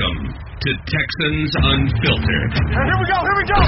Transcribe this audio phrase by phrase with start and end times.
[0.00, 2.52] Welcome to Texans Unfiltered.
[2.72, 3.60] Here we go, here we go!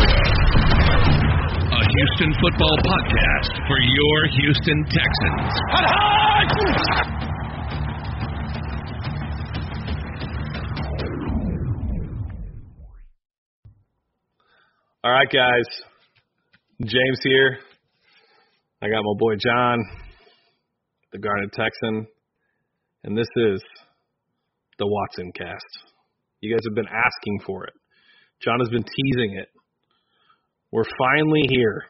[1.68, 5.52] A Houston football podcast for your Houston Texans.
[5.68, 6.48] Hut, hut!
[15.04, 15.66] All right, guys.
[16.80, 17.58] James here.
[18.80, 19.84] I got my boy John,
[21.12, 22.06] the Garnet Texan,
[23.04, 23.62] and this is
[24.78, 25.91] the Watson cast.
[26.42, 27.74] You guys have been asking for it.
[28.42, 29.46] John has been teasing it.
[30.72, 31.86] We're finally here.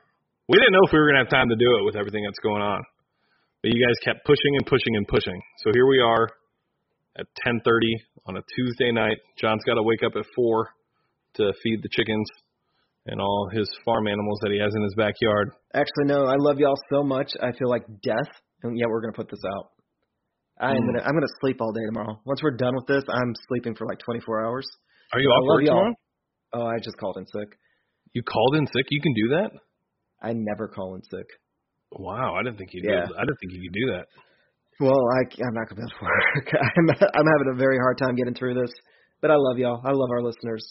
[0.47, 2.23] We didn't know if we were going to have time to do it with everything
[2.23, 2.85] that's going on.
[3.63, 5.41] But you guys kept pushing and pushing and pushing.
[5.65, 6.29] So here we are
[7.17, 7.65] at 10:30
[8.27, 9.17] on a Tuesday night.
[9.41, 10.69] John's got to wake up at 4
[11.41, 12.29] to feed the chickens
[13.07, 15.49] and all his farm animals that he has in his backyard.
[15.73, 16.27] Actually, no.
[16.27, 17.33] I love y'all so much.
[17.41, 18.29] I feel like death,
[18.63, 19.71] and yet we're gonna put this out.
[20.61, 20.87] I am Mm.
[20.87, 22.21] gonna I'm gonna sleep all day tomorrow.
[22.25, 24.67] Once we're done with this, I'm sleeping for like 24 hours.
[25.13, 25.95] Are you off work tomorrow?
[26.55, 27.57] Oh, I just called in sick.
[28.13, 28.87] You called in sick.
[28.91, 29.51] You can do that?
[30.23, 31.27] I never call in sick.
[31.93, 32.83] Wow, I didn't think you.
[32.85, 33.07] Yeah.
[33.07, 33.17] Did.
[33.17, 34.07] I didn't think you could do that.
[34.81, 36.49] Well, I, I'm not gonna be able to work.
[36.77, 36.89] I'm
[37.21, 38.73] I'm having a very hard time getting through this,
[39.21, 39.81] but I love y'all.
[39.85, 40.65] I love our listeners.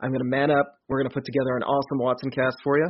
[0.00, 0.66] I'm gonna man up.
[0.88, 2.88] We're gonna put together an awesome Watson cast for you,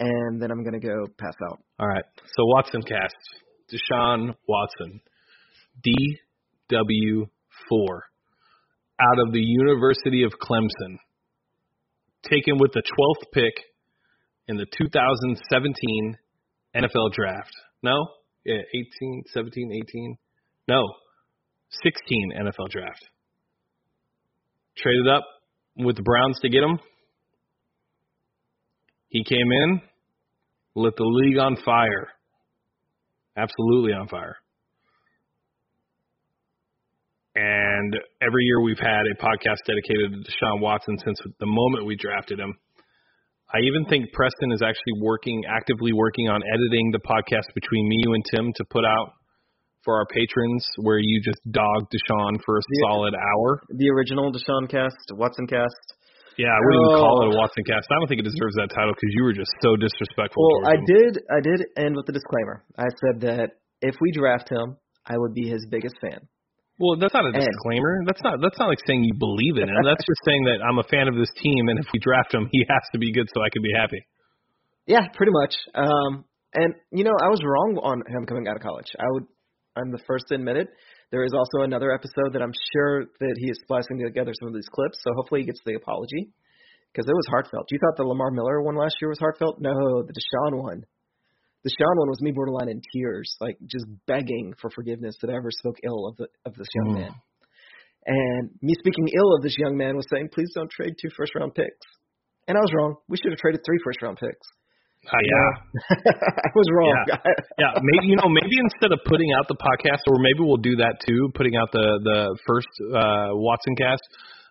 [0.00, 1.58] and then I'm gonna go pass out.
[1.80, 2.04] All right.
[2.36, 3.16] So Watson cast.
[3.72, 5.00] Deshaun Watson.
[5.86, 7.28] DW4.
[9.00, 10.98] Out of the University of Clemson.
[12.24, 13.54] Taken with the 12th pick
[14.48, 16.16] in the 2017
[16.74, 17.52] NFL draft.
[17.82, 17.94] No?
[18.44, 20.18] Yeah, 18, 17, 18.
[20.66, 20.82] No.
[21.82, 23.04] 16 NFL draft.
[24.76, 25.24] Traded up
[25.76, 26.78] with the Browns to get him.
[29.08, 29.80] He came in,
[30.74, 32.08] lit the league on fire.
[33.36, 34.36] Absolutely on fire.
[37.38, 41.94] And every year we've had a podcast dedicated to Deshaun Watson since the moment we
[41.94, 42.50] drafted him.
[43.54, 47.96] I even think Preston is actually working, actively working on editing the podcast between me,
[48.04, 49.14] you, and Tim to put out
[49.86, 52.90] for our patrons where you just dog Deshaun for a Yeah.
[52.90, 53.62] solid hour.
[53.70, 55.78] The original Deshaun cast, Watson cast.
[56.36, 57.22] Yeah, I wouldn't even call Oh.
[57.22, 57.38] it a oh.
[57.38, 57.86] Watson cast.
[57.90, 60.42] I don't think it deserves that title because you were just so disrespectful.
[60.42, 60.84] Well, I him.
[60.86, 61.12] did.
[61.30, 62.64] I did end with a disclaimer.
[62.76, 66.26] I said that if we draft him, I would be his biggest fan.
[66.78, 68.02] Well, that's not a And- disclaimer.
[68.06, 69.82] That's not that's not like saying you believe in him.
[69.84, 72.48] That's just saying that I'm a fan of this team, and if we draft him,
[72.52, 74.00] he has to be good so I can be happy.
[74.86, 75.54] Yeah, pretty much.
[75.74, 76.24] Um,
[76.54, 78.88] and you know, I was wrong on him coming out of college.
[78.98, 79.26] I would.
[79.76, 80.68] I'm the first to admit it.
[81.10, 84.54] There is also another episode that I'm sure that he is splicing together some of
[84.54, 84.98] these clips.
[85.02, 86.30] So hopefully he gets the apology
[86.92, 87.66] because it was heartfelt.
[87.70, 89.60] You thought the Lamar Miller one last year was heartfelt?
[89.60, 89.72] No,
[90.02, 90.82] the Deshaun one.
[91.64, 95.36] The Deshaun one was me borderline in tears, like just begging for forgiveness that I
[95.36, 97.00] ever spoke ill of the of this young Mm.
[97.00, 97.14] man.
[98.06, 101.34] And me speaking ill of this young man was saying, please don't trade two first
[101.34, 101.86] round picks.
[102.46, 102.96] And I was wrong.
[103.08, 104.46] We should have traded three first round picks.
[105.06, 105.50] Uh, yeah,
[106.46, 107.06] I was wrong.
[107.58, 107.72] yeah.
[107.82, 110.98] Maybe you know, maybe instead of putting out the podcast, or maybe we'll do that
[111.06, 114.02] too, putting out the the first uh, Watson cast.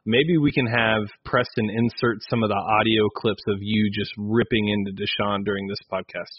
[0.06, 4.70] Maybe we can have Preston insert some of the audio clips of you just ripping
[4.70, 6.32] into Deshaun during this podcast.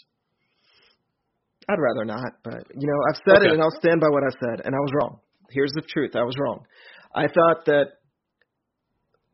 [1.69, 3.47] I'd rather not, but you know, I've said Okay.
[3.47, 5.19] it and I'll stand by what I said, and I was wrong.
[5.51, 6.65] Here's the truth: I was wrong.
[7.13, 7.99] I thought that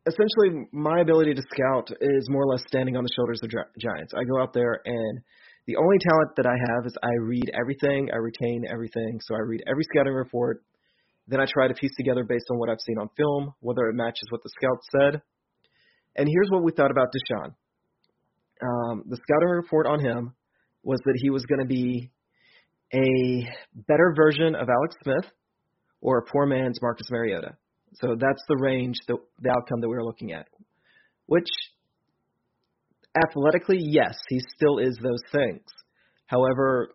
[0.06, 3.72] essentially my ability to scout is more or less standing on the shoulders of gi-
[3.80, 4.12] giants.
[4.16, 5.20] I go out there and
[5.66, 9.18] the only talent that I have is I read everything, I retain everything.
[9.22, 10.62] So I read every scouting report,
[11.26, 13.94] then I try to piece together based on what I've seen on film, whether it
[13.94, 15.22] matches what the scout said.
[16.14, 17.54] And here's what we thought about Deshaun.
[18.62, 20.34] Um, the scouting report on him
[20.82, 22.10] was that he was going to be
[22.94, 25.32] a better version of Alex Smith
[26.00, 27.56] or a poor man's Marcus Mariota.
[27.94, 30.46] So that's the range, the, the outcome that we were looking at.
[31.26, 31.48] Which,
[33.16, 35.64] athletically, yes, he still is those things.
[36.26, 36.90] However,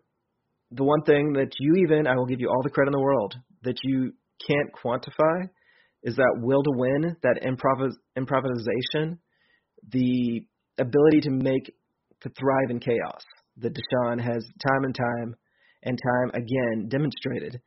[0.72, 3.04] the one thing that you even, I will give you all the credit in the
[3.04, 4.14] world, that you
[4.48, 5.50] can't quantify
[6.04, 9.20] is that will to win, that improvis- improvisation,
[9.92, 10.46] the
[10.78, 11.74] ability to make,
[12.22, 13.22] to thrive in chaos
[13.58, 15.36] that Deshaun has time and time
[15.84, 17.62] and time again demonstrated.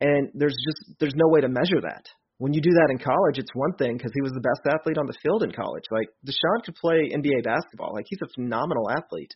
[0.00, 2.06] And there's just there's no way to measure that.
[2.38, 4.96] When you do that in college, it's one thing because he was the best athlete
[4.96, 5.84] on the field in college.
[5.90, 7.92] Like Deshaun could play NBA basketball.
[7.92, 9.34] Like he's a phenomenal athlete.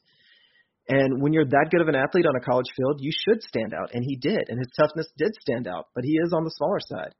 [0.88, 3.73] And when you're that good of an athlete on a college field, you should stand
[3.73, 3.94] out.
[3.94, 4.49] And he did.
[4.49, 5.88] And his toughness did stand out.
[5.94, 7.15] But he is on the smaller side.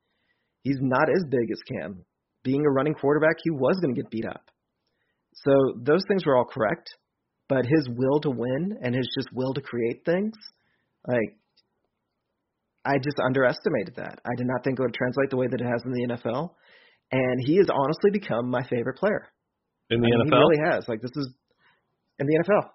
[0.63, 2.05] He's not as big as Cam.
[2.43, 4.51] Being a running quarterback, he was going to get beat up.
[5.35, 6.91] So those things were all correct.
[7.49, 10.33] But his will to win and his just will to create things,
[11.07, 11.37] like
[12.85, 14.21] I just underestimated that.
[14.25, 16.51] I did not think it would translate the way that it has in the NFL.
[17.13, 19.29] and he has honestly become my favorite player
[19.91, 20.37] in the I mean, NFL.
[20.37, 20.89] He really has.
[20.89, 21.33] Like this is
[22.19, 22.69] in the NFL.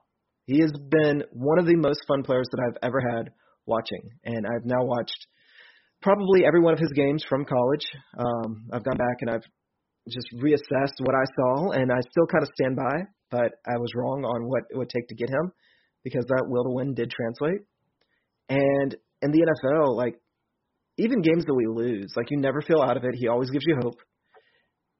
[0.45, 3.31] He has been one of the most fun players that I've ever had
[3.65, 5.27] watching, and I've now watched
[6.01, 7.85] probably every one of his games from college.
[8.17, 9.45] Um, I've gone back and I've
[10.09, 12.95] just reassessed what I saw, and I still kind of stand by,
[13.29, 15.51] but I was wrong on what it would take to get him
[16.03, 17.61] because that will to win did translate.
[18.49, 20.19] And in the NFL, like
[20.97, 23.15] even games that we lose, like you never feel out of it.
[23.15, 23.99] He always gives you hope.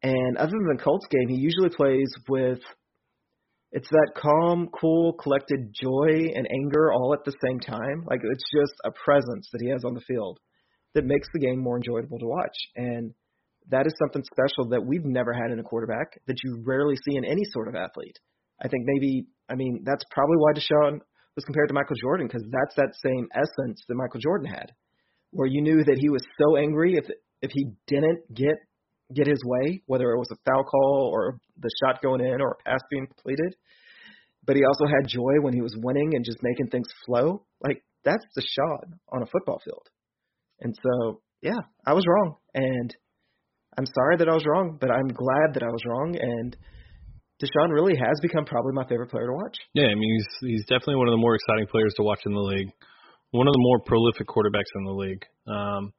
[0.01, 2.59] And other than the Colts game, he usually plays with
[3.71, 8.03] it's that calm, cool, collected joy and anger all at the same time.
[8.09, 10.39] Like it's just a presence that he has on the field
[10.95, 12.57] that makes the game more enjoyable to watch.
[12.75, 13.13] And
[13.69, 17.15] that is something special that we've never had in a quarterback that you rarely see
[17.15, 18.17] in any sort of athlete.
[18.61, 20.99] I think maybe, I mean, that's probably why Deshaun
[21.35, 24.71] was compared to Michael Jordan because that's that same essence that Michael Jordan had,
[25.31, 27.05] where you knew that he was so angry if
[27.41, 28.55] if he didn't get
[29.13, 32.51] get his way, whether it was a foul call or the shot going in or
[32.51, 33.55] a pass being completed.
[34.45, 37.45] But he also had joy when he was winning and just making things flow.
[37.63, 39.87] Like that's Deshaun on a football field.
[40.61, 42.95] And so, yeah, I was wrong, and
[43.77, 46.17] I'm sorry that I was wrong, but I'm glad that I was wrong.
[46.19, 46.57] And
[47.41, 49.55] Deshaun really has become probably my favorite player to watch.
[49.73, 52.33] Yeah, I mean he's he's definitely one of the more exciting players to watch in
[52.33, 52.67] the league.
[53.31, 55.23] One of the more prolific quarterbacks in the league.
[55.47, 55.93] Um,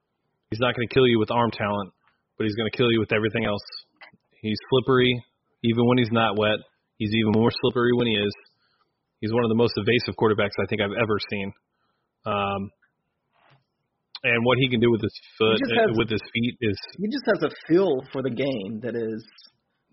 [0.51, 1.93] he's not going to kill you with arm talent,
[2.37, 3.63] but he's going to kill you with everything else.
[4.43, 5.15] He's slippery,
[5.63, 6.59] even when he's not wet.
[6.99, 8.33] He's even more slippery when he is.
[9.21, 11.53] He's one of the most evasive quarterbacks I think I've ever seen.
[12.27, 12.71] Um,
[14.25, 17.25] and what he can do with his foot, has- with his feet, is He just
[17.27, 19.25] has a feel for the game that is,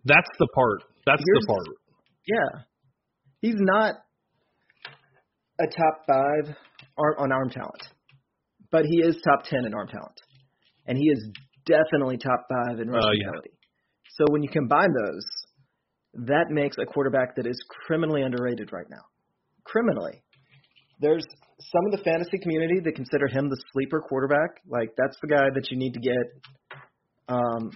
[0.08, 0.84] that's the part.
[1.06, 1.68] That's Here's- the part.
[2.28, 2.62] yeah,
[3.42, 3.96] he's not
[5.60, 6.56] a top five
[6.98, 7.88] ar- on arm talent,
[8.72, 10.20] but he is top ten in arm talent,
[10.86, 11.30] and he is
[11.66, 13.30] definitely top five in rushing yeah.
[13.30, 13.52] ability.
[14.18, 15.26] So when you combine those,
[16.26, 19.04] that makes a quarterback that is criminally underrated right now.
[19.66, 20.24] Criminally.
[21.00, 21.26] There's
[21.60, 24.62] some of the fantasy community that consider him the sleeper quarterback.
[24.68, 26.26] Like that's the guy that you need to get
[27.30, 27.70] um,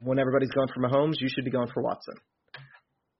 [0.00, 1.14] when everybody's going for Mahomes.
[1.20, 2.14] You should be going for Watson,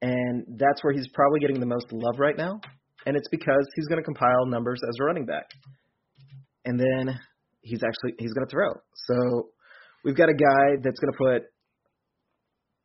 [0.03, 2.61] and that's where he's probably getting the most love right now.
[3.07, 5.47] And it's because he's going to compile numbers as a running back,
[6.65, 7.19] and then
[7.63, 8.73] he's actually he's going to throw.
[8.95, 9.51] So
[10.05, 11.43] we've got a guy that's going to put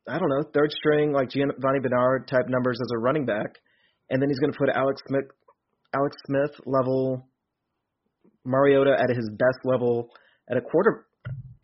[0.08, 3.58] I don't know third string like Giovani Bernard type numbers as a running back,
[4.10, 5.24] and then he's going to put Alex Smith
[5.94, 7.26] Alex Smith level
[8.44, 10.10] Mariota at his best level
[10.50, 11.06] at a quarter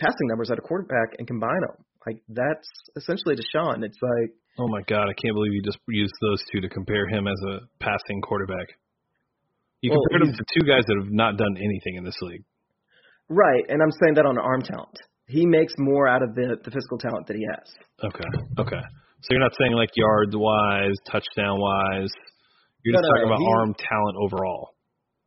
[0.00, 1.84] passing numbers at a quarterback and combine them.
[2.06, 3.84] Like that's essentially Deshaun.
[3.84, 7.08] It's like Oh my god, I can't believe you just used those two to compare
[7.08, 8.68] him as a passing quarterback.
[9.80, 12.44] You Well, compared him to two guys that have not done anything in this league.
[13.28, 14.98] right, and I'm saying that on arm talent.
[15.28, 17.66] He makes more out of the the physical talent that he has.
[18.04, 18.28] Okay.
[18.58, 18.82] Okay.
[19.22, 22.10] So you're not saying like yards wise, touchdown wise.
[22.84, 24.74] You're No, just no, talking no, about arm talent overall.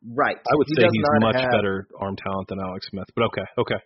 [0.05, 0.35] Right.
[0.37, 3.07] I would He say he's much have- better arm talent than Alex Smith.
[3.15, 3.79] But okay, okay.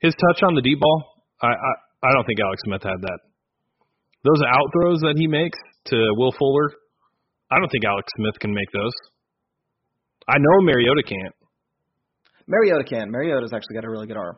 [0.00, 1.04] His touch on the deep ball,
[1.42, 3.18] I, I I don't think Alex Smith had that.
[4.24, 6.70] Those out throws that he makes to Will Fuller,
[7.50, 8.92] I don't think Alex Smith can make those.
[10.28, 11.34] I know Mariota can't.
[12.46, 13.10] Mariota can.
[13.10, 14.36] Mariota's actually got a really good arm.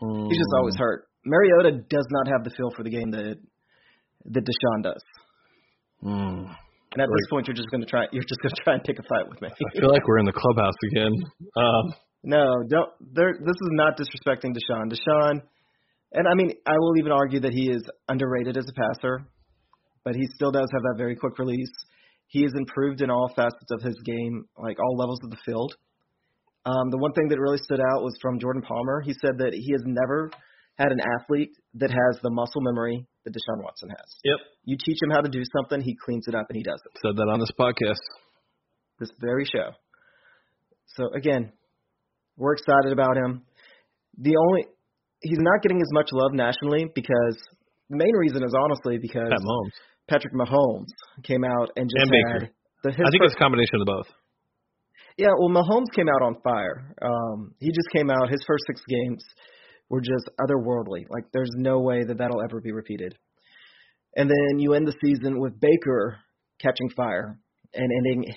[0.00, 0.58] He's just Mm.
[0.58, 1.08] always hurt.
[1.24, 3.38] Mariota does not have the feel for the game that
[4.26, 5.02] that Deshaun does.
[6.02, 6.50] Mm.
[6.92, 8.06] And at this point, you're just gonna try.
[8.12, 9.48] You're just gonna try and pick a fight with me.
[9.48, 11.12] I feel like we're in the clubhouse again.
[11.56, 12.90] Um, No, don't.
[13.14, 13.32] There.
[13.38, 14.90] This is not disrespecting Deshaun.
[14.92, 15.40] Deshaun,
[16.16, 19.20] and I mean, I will even argue that he is underrated as a passer,
[20.04, 21.72] but he still does have that very quick release.
[22.28, 25.76] He has improved in all facets of his game, like all levels of the field.
[26.64, 29.00] Um, the one thing that really stood out was from Jordan Palmer.
[29.04, 30.30] He said that he has never
[30.78, 34.08] had an athlete that has the muscle memory that Deshaun Watson has.
[34.24, 34.38] yep.
[34.64, 36.98] You teach him how to do something, he cleans it up and he does it.
[37.00, 38.00] Said that on this podcast.
[38.98, 39.70] This very show.
[40.96, 41.52] So again,
[42.36, 43.42] we're excited about him.
[44.18, 44.66] The only
[45.22, 47.36] he's not getting as much love nationally because
[47.90, 49.72] the main reason is honestly because Mahomes.
[50.08, 50.90] Patrick Mahomes
[51.24, 52.50] came out and just And had
[52.82, 54.06] the his I think first, it's a combination of both.
[55.18, 55.28] yeah.
[55.38, 56.94] Well, Mahomes came out on fire.
[57.02, 58.30] Um, he just came out.
[58.30, 59.24] His first six games
[59.88, 61.06] were just otherworldly.
[61.10, 63.16] Like there's no way that that'll ever be repeated.
[64.16, 66.18] And then you end the season with Baker
[66.60, 67.38] catching fire
[67.74, 68.32] and ending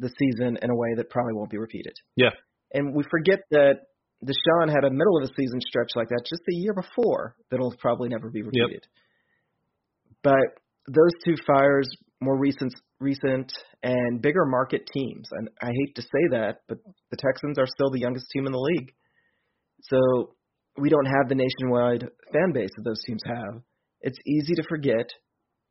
[0.00, 1.94] the season in a way that probably won't be repeated.
[2.16, 2.30] Yeah.
[2.72, 3.74] And we forget that
[4.22, 7.74] Deshaun had a middle of the season stretch like that just the year before that'll
[7.78, 8.86] probably never be repeated.
[10.22, 11.88] But those two fires,
[12.20, 13.52] more recent, recent
[13.82, 16.78] and bigger market teams, and I hate to say that, but
[17.10, 18.92] the Texans are still the youngest team in the league.
[19.82, 20.34] So
[20.78, 23.62] we don't have the nationwide fan base that those teams have,
[24.00, 25.10] it's easy to forget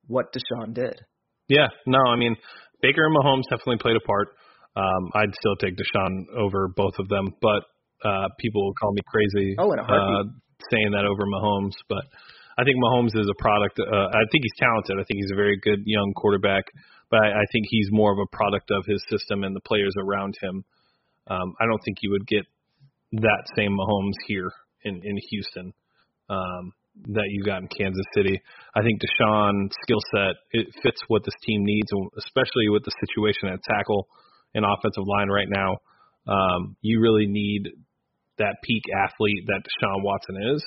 [0.08, 1.02] what Deshaun did.
[1.48, 2.36] Yeah, no, I mean
[2.82, 4.30] Baker and Mahomes definitely played a part.
[4.76, 7.64] Um, I'd still take Deshaun over both of them, but
[8.04, 10.24] uh, people will call me crazy Oh, in a uh,
[10.72, 11.76] saying that over Mahomes.
[11.90, 12.06] But
[12.58, 13.80] I think Mahomes is a product.
[13.80, 14.98] Uh, I think he's talented.
[15.00, 16.66] I think he's a very good young quarterback,
[17.10, 19.94] but I, I think he's more of a product of his system and the players
[19.98, 20.64] around him.
[21.28, 22.46] Um, I don't think you would get
[23.14, 24.52] that same Mahomes here
[24.84, 25.74] in in Houston
[26.30, 26.74] um,
[27.10, 28.42] that you got in Kansas City.
[28.76, 33.50] I think Deshaun's skill set it fits what this team needs, especially with the situation
[33.50, 34.08] at tackle
[34.54, 35.78] and offensive line right now.
[36.28, 37.70] Um, you really need
[38.38, 40.64] that peak athlete that Deshaun Watson is,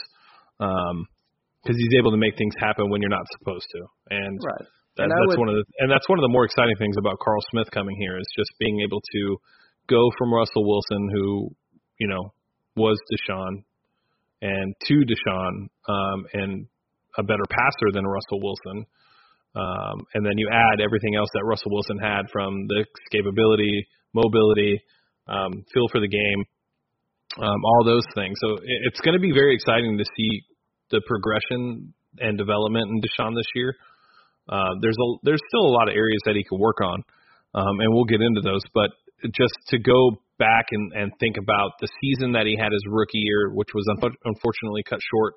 [0.58, 3.80] because he's able to make things happen when you're not supposed to.
[4.10, 4.66] And Right.
[4.96, 6.96] that, And that's would- one of the and that's one of the more exciting things
[6.96, 9.36] about Carl Smith coming here is just being able to
[9.88, 11.50] go from Russell Wilson, who
[11.98, 12.32] you know
[12.76, 13.64] was Deshaun,
[14.42, 16.66] and to Deshaun, um, and
[17.18, 18.86] a better passer than Russell Wilson.
[19.54, 24.78] Um, and then you add everything else that Russell Wilson had from the escapability, mobility,
[25.28, 26.44] um, feel for the game,
[27.38, 28.36] um, all those things.
[28.40, 30.42] So it, it's going to be very exciting to see
[30.90, 33.74] the progression and development in Deshaun this year.
[34.48, 37.02] Uh, there's a there's still a lot of areas that he could work on,
[37.54, 38.62] um, and we'll get into those.
[38.72, 38.90] But
[39.34, 43.24] just to go back and, and think about the season that he had his rookie
[43.24, 45.34] year, which was unf- unfortunately cut short,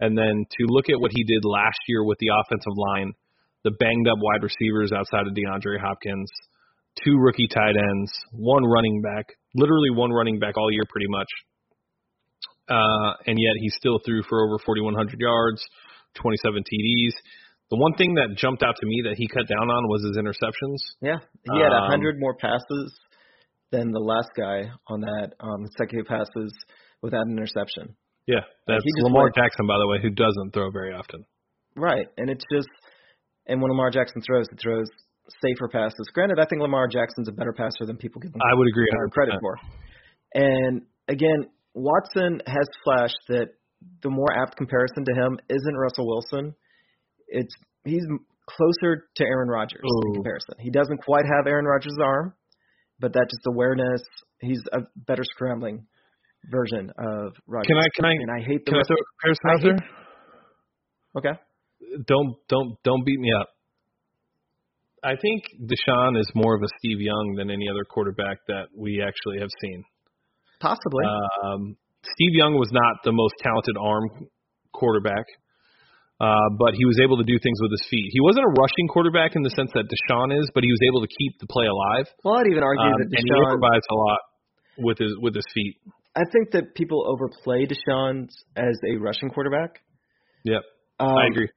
[0.00, 3.12] and then to look at what he did last year with the offensive line,
[3.64, 6.30] the banged up wide receivers outside of DeAndre Hopkins,
[7.04, 11.28] two rookie tight ends, one running back, literally one running back all year pretty much.
[12.68, 15.64] Uh, and yet he still threw for over 4,100 yards,
[16.20, 17.14] 27 TDs.
[17.70, 20.16] The one thing that jumped out to me that he cut down on was his
[20.16, 20.76] interceptions.
[21.00, 21.18] Yeah,
[21.52, 22.98] he had a Um, hundred more passes
[23.70, 26.52] than the last guy on that um, consecutive passes
[27.02, 27.94] without an interception.
[28.26, 31.24] Yeah, that's Lamar went- Jackson, by the way, who doesn't throw very often.
[31.76, 32.68] Right, and it's just,
[33.46, 34.88] and when Lamar Jackson throws, he throws
[35.42, 36.08] safer passes.
[36.14, 38.86] Granted, I think Lamar Jackson's a better passer than people give him I would agree
[38.92, 39.10] 100%.
[39.12, 39.56] credit for.
[40.34, 43.48] And again, Watson has flashed that
[44.02, 46.54] the more apt comparison to him isn't Russell Wilson.
[47.28, 47.54] It's
[47.84, 48.04] he's
[48.48, 50.08] closer to Aaron Rodgers Ooh.
[50.08, 50.54] in comparison.
[50.58, 52.34] He doesn't quite have Aaron Rodgers' arm,
[52.98, 54.02] but that just awareness.
[54.40, 55.86] He's a better scrambling
[56.50, 57.66] version of Rodgers.
[57.68, 59.62] Can I can I and I hate the can I throw a comparison I out
[59.62, 59.88] there?
[61.18, 61.40] okay.
[62.06, 63.48] Don't don't don't beat me up.
[65.04, 69.02] I think Deshaun is more of a Steve Young than any other quarterback that we
[69.02, 69.84] actually have seen.
[70.60, 71.04] Possibly.
[71.44, 74.08] Um, Steve Young was not the most talented arm
[74.72, 75.24] quarterback,
[76.20, 78.10] uh, but he was able to do things with his feet.
[78.12, 81.00] He wasn't a rushing quarterback in the sense that Deshaun is, but he was able
[81.02, 82.06] to keep the play alive.
[82.24, 83.54] well, I'd even argue Um, that and he Deshaun.
[83.54, 84.20] improvised a lot
[84.78, 85.76] with his with his feet.
[86.16, 88.26] I think that people overplay Deshaun
[88.56, 89.78] as a rushing quarterback.
[90.44, 90.62] Yep,
[90.98, 91.48] Um, I agree.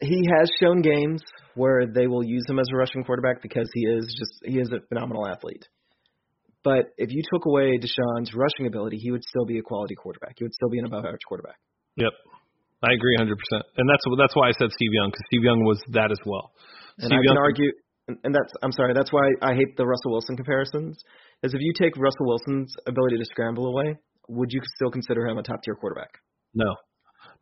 [0.00, 1.22] He has shown games
[1.54, 4.70] where they will use him as a rushing quarterback because he is just he is
[4.70, 5.66] a phenomenal athlete.
[6.64, 10.34] But if you took away Deshaun's rushing ability, he would still be a quality quarterback.
[10.36, 11.56] He would still be an above average quarterback.
[11.96, 12.12] Yep,
[12.82, 13.38] I agree 100.
[13.38, 16.18] percent And that's that's why I said Steve Young because Steve Young was that as
[16.26, 16.52] well.
[16.98, 17.70] And Steve I Young, can argue,
[18.08, 20.98] and- and that's I'm sorry, that's why I hate the Russell Wilson comparisons.
[21.42, 23.96] Is if you take Russell Wilson's ability to scramble away,
[24.28, 26.10] would you still consider him a top tier quarterback?
[26.54, 26.74] No.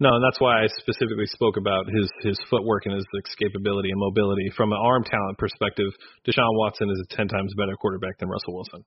[0.00, 3.98] No, and that's why I specifically spoke about his his footwork and his escapability and
[3.98, 4.50] mobility.
[4.56, 5.90] From an arm talent perspective,
[6.26, 8.82] Deshaun Watson is a ten times better quarterback than Russell Wilson.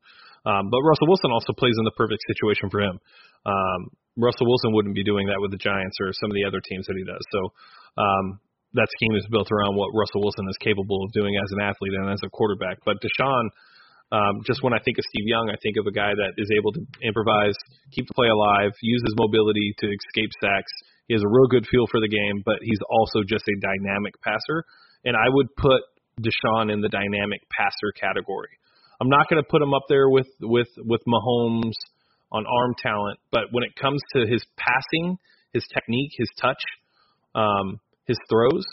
[0.46, 3.00] Um, but Russell Wilson also plays in the perfect situation for him.
[3.46, 3.80] Um,
[4.18, 6.86] Russell Wilson wouldn't be doing that with the Giants or some of the other teams
[6.88, 7.24] that he does.
[7.32, 7.40] So
[8.02, 8.26] um,
[8.74, 11.94] that scheme is built around what Russell Wilson is capable of doing as an athlete
[11.96, 12.84] and as a quarterback.
[12.84, 13.48] But Deshaun,
[14.12, 16.48] um, just when I think of Steve Young, I think of a guy that is
[16.56, 17.56] able to improvise,
[17.92, 20.72] keep the play alive, use his mobility to escape sacks.
[21.08, 24.16] He has a real good feel for the game, but he's also just a dynamic
[24.24, 24.64] passer.
[25.04, 25.84] And I would put
[26.20, 28.56] Deshaun in the dynamic passer category.
[29.00, 31.78] I'm not going to put him up there with with with Mahomes
[32.32, 35.18] on arm talent, but when it comes to his passing,
[35.54, 36.60] his technique, his touch,
[37.36, 38.66] um, his throws,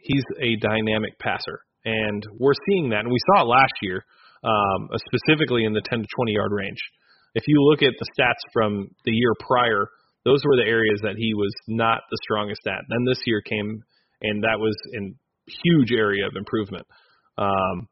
[0.00, 4.04] he's a dynamic passer, and we're seeing that, and we saw it last year,
[4.44, 6.78] um, uh, specifically in the 10 to 20 yard range.
[7.34, 9.88] If you look at the stats from the year prior,
[10.24, 12.84] those were the areas that he was not the strongest at.
[12.88, 13.82] Then this year came,
[14.22, 16.86] and that was in huge area of improvement.
[17.36, 17.88] Um,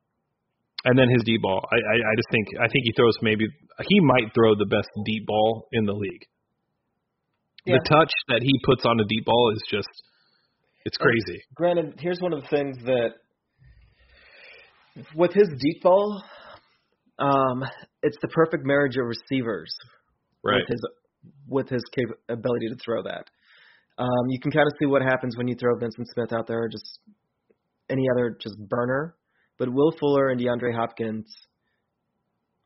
[0.84, 3.46] and then his deep ball, I, I, I just think I think he throws maybe
[3.88, 6.26] he might throw the best deep ball in the league.
[7.64, 7.76] Yeah.
[7.78, 9.88] The touch that he puts on a deep ball is just
[10.84, 11.42] it's crazy.
[11.54, 13.10] Granted, here's one of the things that
[15.14, 16.22] with his deep ball,
[17.22, 17.62] um,
[18.02, 19.72] it's the perfect marriage of receivers
[20.44, 20.56] Right.
[20.56, 20.80] with his
[21.48, 21.82] with his
[22.28, 23.30] ability to throw that.
[23.96, 26.64] Um, you can kind of see what happens when you throw Vyncint Smith out there,
[26.64, 26.98] or just
[27.88, 29.14] any other just burner.
[29.58, 31.26] But Will Fuller and DeAndre Hopkins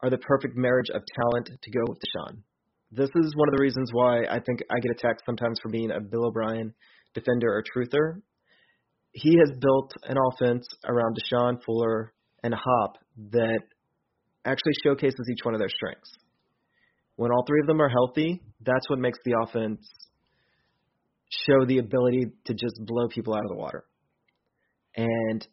[0.03, 2.39] are the perfect marriage of talent to go with Deshaun.
[2.93, 5.91] This is one of the reasons why I think I get attacked sometimes for being
[5.91, 6.73] a Bill O'Brien
[7.13, 8.23] defender or truther.
[9.13, 12.97] He has built an offense around Deshaun Fuller and Hop
[13.33, 13.61] that
[14.47, 16.11] actually showcases each one of their strengths.
[17.17, 19.81] When all three of them are healthy, that's what makes the offense
[21.29, 23.85] show the ability to just blow people out of the water.
[24.97, 25.47] And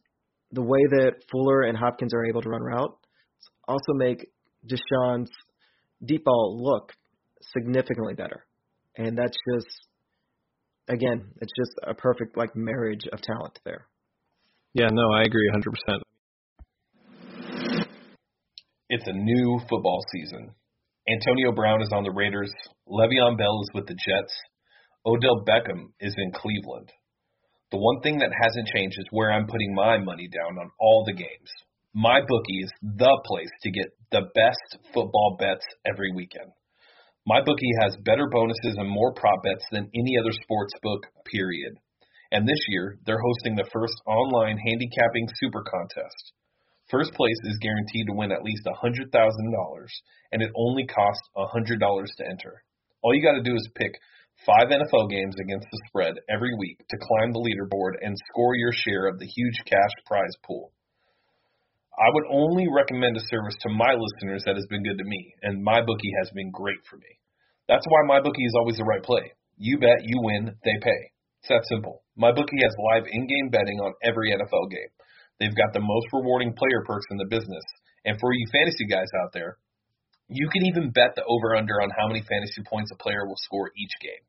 [0.52, 2.98] the way that Fuller and Hopkins are able to run routes
[3.68, 4.28] also make
[4.68, 5.32] Deshaun's
[6.06, 6.94] deep ball look
[7.58, 8.46] significantly better.
[8.96, 9.68] And that's just
[10.88, 13.88] again, it's just a perfect like marriage of talent there.
[14.74, 16.00] Yeah, no, I agree 100%.
[18.94, 20.54] It's a new football season.
[21.10, 22.54] Antonio Brown is on the Raiders.
[22.88, 24.34] Le'Veon Bell is with the Jets.
[25.04, 26.92] Odell Beckham is in Cleveland.
[27.72, 31.04] The one thing that hasn't changed is where I'm putting my money down on all
[31.08, 31.50] the games.
[31.98, 36.54] MyBookie is the place to get the best football bets every weekend.
[37.28, 41.74] MyBookie has better bonuses and more prop bets than any other sports book, period.
[42.32, 46.34] And this year, they're hosting the first online handicapping super contest.
[46.94, 52.30] First place is guaranteed to win at least $100,000, and it only costs $100 to
[52.30, 52.62] enter.
[53.02, 53.98] All you got to do is pick
[54.46, 58.70] five NFL games against the spread every week to climb the leaderboard and score your
[58.72, 60.72] share of the huge cash prize pool.
[61.98, 65.34] I would only recommend a service to my listeners that has been good to me,
[65.42, 67.18] and MyBookie has been great for me.
[67.68, 69.34] That's why MyBookie is always the right play.
[69.58, 71.02] You bet, you win, they pay.
[71.42, 72.04] It's that simple.
[72.22, 74.94] MyBookie has live in-game betting on every NFL game.
[75.40, 77.64] They've got the most rewarding player perks in the business.
[78.06, 79.58] And for you fantasy guys out there,
[80.30, 83.72] you can even bet the over-under on how many fantasy points a player will score
[83.78, 84.24] each game.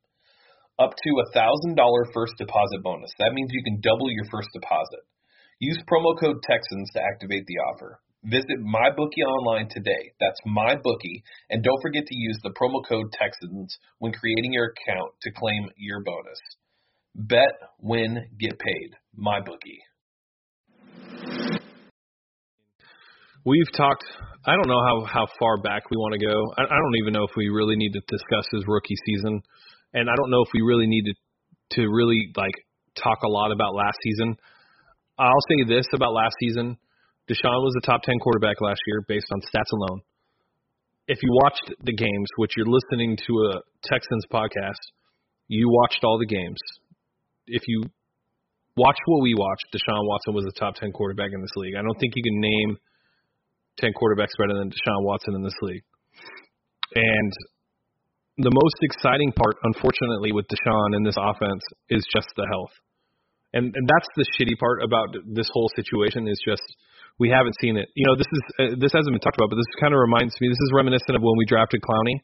[0.79, 1.77] Up to a $1,000
[2.13, 3.13] first deposit bonus.
[3.19, 5.07] That means you can double your first deposit.
[5.61, 8.01] Use promo code Texans to activate the offer.
[8.25, 10.13] Visit MyBookie online today.
[10.19, 15.13] That's MyBookie, and don't forget to use the promo code Texans when creating your account
[15.23, 16.41] to claim your bonus.
[17.15, 18.97] Bet, win, get paid.
[19.17, 19.79] MyBookie.
[23.45, 24.05] We've talked.
[24.47, 26.33] I don't know how how far back we want to go.
[26.57, 29.43] I, I don't even know if we really need to discuss his rookie season,
[29.93, 31.15] and I don't know if we really need to
[31.77, 32.55] to really like
[32.97, 34.37] talk a lot about last season.
[35.19, 36.79] I'll say this about last season:
[37.29, 40.01] Deshaun was a top ten quarterback last year based on stats alone.
[41.07, 44.81] If you watched the games, which you're listening to a Texans podcast,
[45.49, 46.59] you watched all the games.
[47.47, 47.83] If you
[48.75, 51.75] watch what we watched, Deshaun Watson was a top ten quarterback in this league.
[51.77, 52.79] I don't think you can name
[53.79, 55.83] ten quarterbacks better than Deshaun Watson in this league.
[56.95, 57.33] And
[58.39, 62.75] the most exciting part, unfortunately, with Deshaun in this offense is just the health.
[63.53, 66.63] And and that's the shitty part about this whole situation is just
[67.19, 67.89] we haven't seen it.
[67.95, 70.35] You know, this is uh, this hasn't been talked about, but this kind of reminds
[70.41, 70.49] me.
[70.49, 72.19] This is reminiscent of when we drafted Clowney,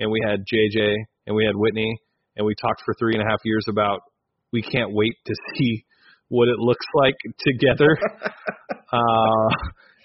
[0.00, 0.94] and we had JJ
[1.26, 1.94] and we had Whitney,
[2.36, 4.00] and we talked for three and a half years about
[4.52, 5.84] we can't wait to see
[6.28, 7.14] what it looks like
[7.46, 7.96] together.
[8.92, 9.48] uh,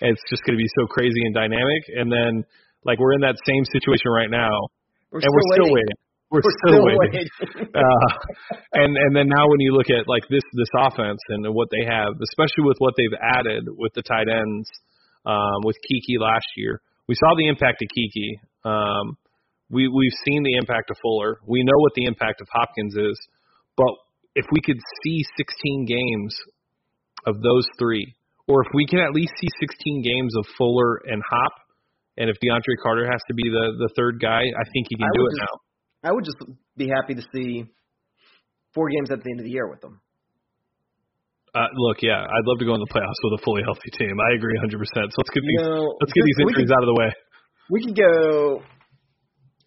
[0.09, 1.83] it's just going to be so crazy and dynamic.
[1.93, 2.43] And then,
[2.85, 4.49] like, we're in that same situation right now,
[5.11, 5.85] We're and we're still waiting.
[5.85, 5.99] waiting.
[6.31, 7.27] We're, We're still, still waiting.
[7.51, 7.75] waiting.
[7.75, 8.11] uh,
[8.71, 11.83] and and then now when you look at like this this offense and what they
[11.83, 14.69] have, especially with what they've added with the tight ends,
[15.25, 18.39] um, with Keke last year, we saw the impact of Keke.
[18.63, 19.17] Um,
[19.69, 21.39] we we've seen the impact of Fuller.
[21.45, 23.19] We know what the impact of Hopkins is,
[23.75, 23.91] but
[24.33, 26.33] if we could see 16 games
[27.27, 28.15] of those three,
[28.51, 31.53] or if we can at least see 16 games of Fuller and Hop,
[32.17, 35.07] and if DeAndre Carter has to be the the third guy, I think he can
[35.07, 35.53] I do it just- now.
[36.03, 36.37] I would just
[36.75, 37.65] be happy to see
[38.73, 40.01] four games at the end of the year with them.
[41.53, 44.15] Uh, look, yeah, I'd love to go in the playoffs with a fully healthy team.
[44.19, 45.11] I agree 100%.
[45.11, 47.09] So let's get You these know, let's get these injuries could, out of the way.
[47.69, 48.63] we could go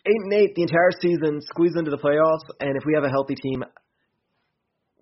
[0.07, 3.11] eight and eight the entire season, squeeze into the playoffs, and if we have a
[3.11, 3.62] healthy team,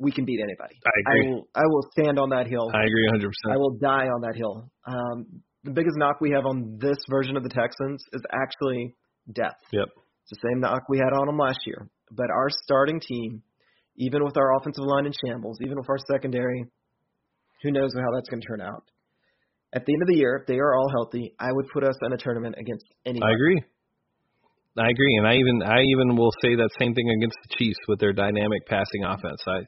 [0.03, 0.75] we can beat anybody.
[0.85, 1.31] I agree.
[1.31, 2.71] will I will stand on that hill.
[2.75, 3.31] I agree 100%.
[3.53, 4.69] I will die on that hill.
[4.85, 8.95] Um, the biggest knock we have on this version of the Texans is actually
[9.33, 9.62] depth.
[9.73, 9.87] Yep.
[9.87, 11.88] It's the same knock we had on them last year.
[12.11, 13.43] But our starting team,
[13.97, 16.65] even with our offensive line in shambles, even with our secondary,
[17.62, 18.83] who knows how that's going to turn out.
[19.75, 21.95] At the end of the year, if they are all healthy, I would put us
[22.05, 23.31] in a tournament against anyone.
[23.31, 23.62] I agree.
[24.79, 27.79] I agree, and I even I even will say that same thing against the Chiefs
[27.89, 29.43] with their dynamic passing offense.
[29.47, 29.61] I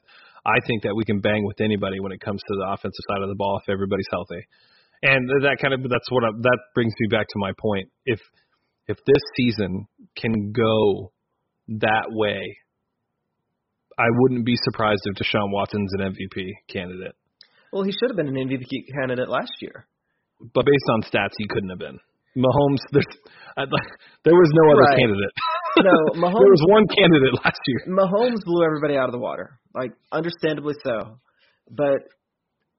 [0.45, 3.21] I think that we can bang with anybody when it comes to the offensive side
[3.21, 4.45] of the ball if everybody's healthy.
[5.03, 7.89] And that kind of that's what I, that brings me back to my point.
[8.05, 8.19] If
[8.87, 11.11] if this season can go
[11.67, 12.57] that way,
[13.97, 17.15] I wouldn't be surprised if Deshaun Watson's an MVP candidate.
[17.71, 19.87] Well, he should have been an MVP candidate last year.
[20.53, 21.99] But based on stats, he couldn't have been.
[22.37, 23.05] Mahomes, there's,
[24.23, 24.97] there was no other Right.
[24.99, 25.31] candidate.
[25.77, 26.39] No, Mahomes.
[26.39, 27.79] there was one candidate last year.
[27.87, 31.19] Mahomes blew everybody out of the water, like understandably so.
[31.69, 31.99] But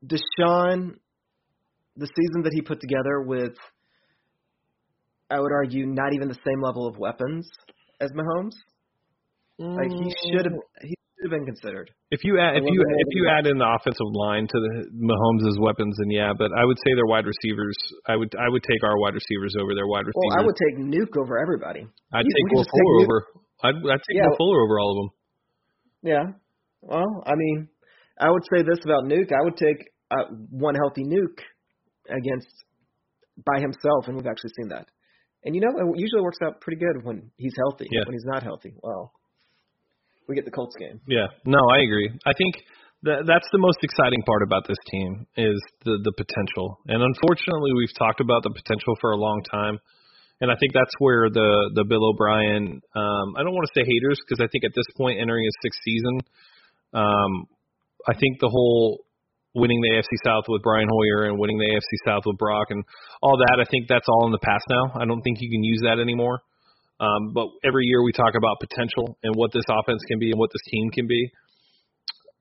[0.04, 0.96] Deshaun,
[1.96, 3.54] the season that he put together with,
[5.30, 7.48] I would argue, not even the same level of weapons
[8.00, 8.52] as Mahomes.
[9.58, 11.90] Like he should have, he should have been considered.
[12.10, 15.56] If you add if you if you add in the offensive line to the Mahomes'
[15.58, 16.32] weapons, then yeah.
[16.36, 17.76] But I would say their wide receivers.
[18.06, 20.28] I would I would take our wide receivers over their wide receivers.
[20.28, 21.88] Well, I would take Nuke over everybody.
[22.12, 23.18] I'd we- take Will just take Fuller over.
[23.64, 24.28] I'd I'd take Yeah.
[24.28, 25.10] Will Fuller over all of them.
[26.04, 26.24] Yeah.
[26.82, 27.68] Well, I mean,
[28.20, 29.32] I would say this about Nuke.
[29.32, 31.40] I would take uh, one healthy Nuke
[32.08, 32.48] against
[33.44, 34.86] by himself, and we've actually seen that.
[35.44, 37.86] And you know, it usually works out pretty good when he's healthy.
[37.90, 38.04] Yeah.
[38.06, 39.12] When he's not healthy, well,
[40.28, 41.00] we get the Colts game.
[41.06, 42.10] Yeah, no, I agree.
[42.26, 42.56] I think
[43.02, 46.80] that that's the most exciting part about this team is the the potential.
[46.86, 49.78] And unfortunately, we've talked about the potential for a long time.
[50.40, 53.84] And I think that's where the the Bill O'Brien um I don't want to say
[53.86, 56.14] haters because I think at this point entering his sixth season
[56.92, 57.32] um
[58.08, 59.04] I think the whole
[59.54, 62.84] winning the AFC South with Brian Hoyer and winning the AFC South with Brock and
[63.22, 65.00] all that I think that's all in the past now.
[65.00, 66.40] I don't think you can use that anymore.
[66.98, 70.38] Um, but every year we talk about potential and what this offense can be and
[70.38, 71.30] what this team can be.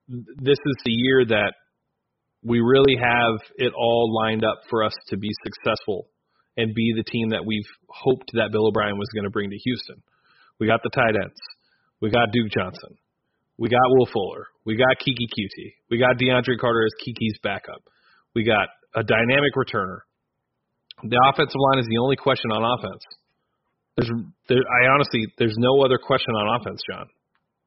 [0.07, 1.53] This is the year that
[2.43, 6.07] we really have it all lined up for us to be successful
[6.57, 9.57] and be the team that we've hoped that Bill O'Brien was going to bring to
[9.57, 10.01] Houston.
[10.59, 11.39] We got the tight ends.
[12.01, 12.95] We got Duke Johnson.
[13.57, 14.47] We got Will Fuller.
[14.65, 15.73] We got Keke Coutee.
[15.89, 17.81] We got DeAndre Carter as Keke's backup.
[18.35, 19.99] We got a dynamic returner.
[21.03, 23.03] The offensive line is the only question on offense.
[23.97, 24.11] There's,
[24.49, 27.07] there, I honestly, there's no other question on offense, John.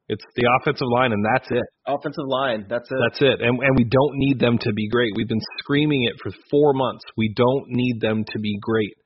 [0.09, 1.65] It's the offensive line, and that's it.
[1.85, 2.97] Offensive line, that's it.
[2.97, 3.45] That's it.
[3.45, 5.13] And and we don't need them to be great.
[5.15, 7.03] We've been screaming it for four months.
[7.15, 8.97] We don't need them to be great.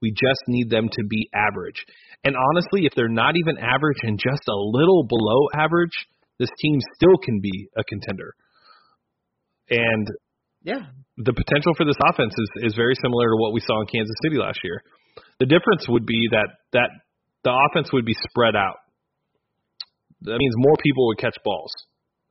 [0.00, 1.84] We just need them to be average.
[2.24, 5.94] And honestly, if they're not even average and just a little below average,
[6.38, 8.34] this team still can be a contender.
[9.70, 10.06] And
[10.62, 13.86] yeah, the potential for this offense is, is very similar to what we saw in
[13.86, 14.82] Kansas City last year.
[15.42, 16.90] The difference would be that that
[17.42, 18.78] the offense would be spread out.
[20.22, 21.74] That means more people would catch balls.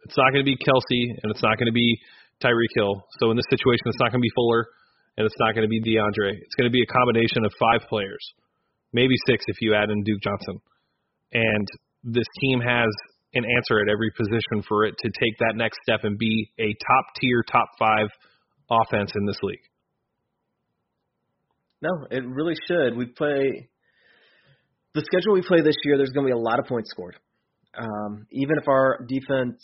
[0.08, 2.00] It's not going to be Kelce and it's not going to be
[2.40, 3.04] Tyreek Hill.
[3.20, 4.64] So in this situation, it's not going to be Fuller
[5.20, 6.40] and it's not going to be DeAndre.
[6.40, 8.24] It's going to be a combination of five players,
[8.96, 10.64] maybe six if you add in Duke Johnson.
[11.36, 11.68] And
[12.08, 12.88] this team has
[13.36, 16.72] an answer at every position for it to take that next step and be a
[16.80, 18.08] top tier, top five
[18.72, 19.68] offense in this league.
[21.82, 22.96] No, it really should.
[22.96, 23.70] We play
[24.94, 25.98] the schedule we play this year.
[25.98, 27.18] There's going to be a lot of points scored.
[27.78, 29.64] Um, even if our defense,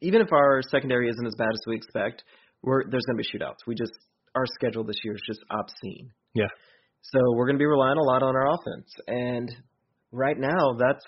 [0.00, 2.22] even if our secondary isn't as bad as we expect,
[2.62, 3.66] we're, there's going to be shootouts.
[3.66, 3.92] We just
[4.34, 6.10] our schedule this year is just obscene.
[6.34, 6.48] Yeah.
[7.00, 9.48] So we're going to be relying a lot on our offense, and
[10.12, 11.04] right now that's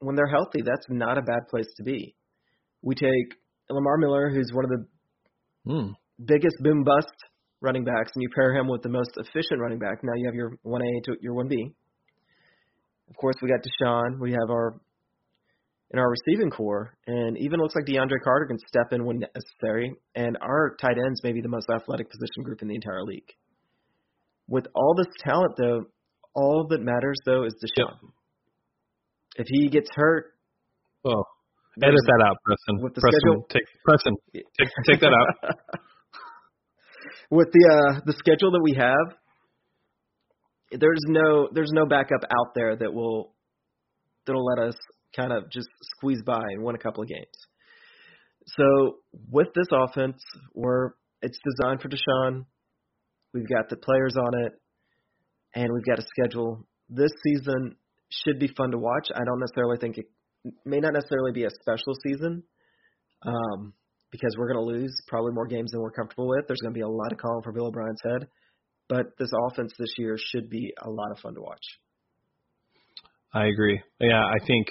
[0.00, 0.60] when they're healthy.
[0.62, 2.14] That's not a bad place to be.
[2.82, 3.38] We take
[3.70, 4.86] Lamar Miller, who's one of the
[5.64, 5.92] Hmm.
[6.22, 7.14] biggest boom bust
[7.62, 9.98] running backs, and you pair him with the most efficient running back.
[10.02, 11.72] Now you have your one A to your one B.
[13.08, 14.18] Of course, we got Deshaun.
[14.20, 14.80] We have our
[15.92, 19.94] in our receiving corps, and even looks like DeAndre Carter can step in when necessary.
[20.14, 23.28] And our tight ends may be the most athletic position group in the entire league.
[24.48, 25.84] With all this talent, though,
[26.34, 27.96] all that matters though is Deshaun.
[29.36, 30.32] If he gets hurt,
[31.04, 31.24] Oh,
[31.82, 32.82] edit that out, Preston.
[32.82, 35.54] With the Preston, schedule- take Preston, take take that out.
[37.32, 39.16] with the uh the schedule that we have,
[40.70, 43.34] there's no there's no backup out there that will
[44.26, 44.76] that'll let us
[45.16, 47.26] kind of just squeeze by and win a couple of games.
[48.46, 48.96] So
[49.30, 50.22] with this offense,
[50.54, 50.90] we're
[51.22, 52.44] it's designed for Deshaun.
[53.32, 54.52] We've got the players on it,
[55.54, 56.66] and we've got a schedule.
[56.90, 57.76] This season
[58.10, 59.08] should be fun to watch.
[59.14, 60.06] I don't necessarily think it
[60.66, 62.42] may not necessarily be a special season.
[63.24, 63.72] Um,
[64.12, 66.46] because we're going to lose probably more games than we're comfortable with.
[66.46, 68.28] There's going to be a lot of calling for Bill O'Brien's head,
[68.88, 71.64] but this offense this year should be a lot of fun to watch.
[73.34, 73.80] I agree.
[73.98, 74.68] Yeah, I think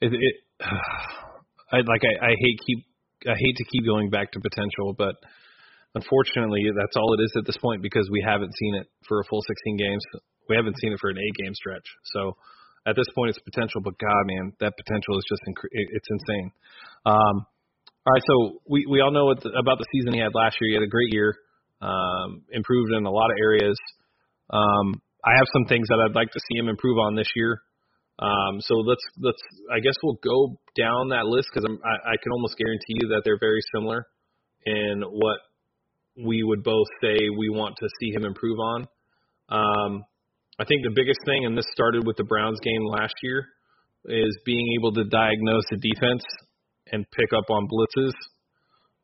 [0.00, 0.12] it.
[0.14, 0.36] it
[1.72, 2.02] I like.
[2.06, 2.86] I, I hate keep.
[3.26, 5.16] I hate to keep going back to potential, but
[5.94, 9.24] unfortunately, that's all it is at this point because we haven't seen it for a
[9.24, 10.04] full 16 games.
[10.48, 11.86] We haven't seen it for an eight game stretch.
[12.12, 12.36] So
[12.86, 13.80] at this point, it's potential.
[13.82, 16.50] But God, man, that potential is just it's insane.
[17.06, 17.46] Um,
[18.06, 20.68] all right, so we we all know the, about the season he had last year.
[20.68, 21.34] He had a great year,
[21.80, 23.78] um, improved in a lot of areas.
[24.50, 27.62] Um, I have some things that I'd like to see him improve on this year.
[28.18, 29.40] Um, so let's let's
[29.72, 33.22] I guess we'll go down that list because I, I can almost guarantee you that
[33.24, 34.06] they're very similar
[34.66, 35.38] in what
[36.14, 38.86] we would both say we want to see him improve on.
[39.48, 40.04] Um,
[40.60, 43.46] I think the biggest thing, and this started with the Browns game last year,
[44.04, 46.22] is being able to diagnose the defense
[46.92, 48.12] and pick up on blitzes,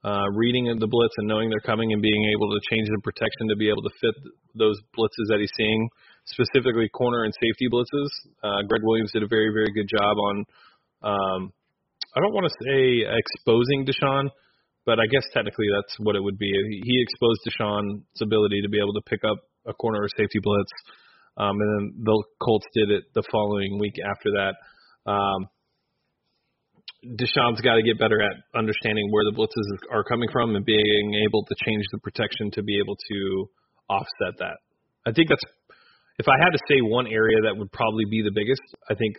[0.05, 3.49] uh, reading the blitz and knowing they're coming and being able to change the protection
[3.49, 4.15] to be able to fit
[4.55, 5.89] those blitzes that he's seeing,
[6.25, 8.09] specifically corner and safety blitzes.
[8.43, 10.37] Uh, Gregg Williams did a very, very good job on,
[11.03, 11.53] um,
[12.17, 14.31] I don't want to say exposing Deshaun,
[14.87, 16.51] but I guess technically that's what it would be.
[16.51, 20.73] He exposed Deshaun's ability to be able to pick up a corner or safety blitz.
[21.37, 25.11] Um, and then the Colts did it the following week after that.
[25.11, 25.49] Um,
[27.05, 31.15] Deshaun's got to get better at understanding where the blitzes are coming from and being
[31.27, 33.49] able to change the protection to be able to
[33.89, 34.59] offset that.
[35.07, 35.43] I think that's
[36.19, 38.61] if I had to say one area that would probably be the biggest,
[38.91, 39.17] I think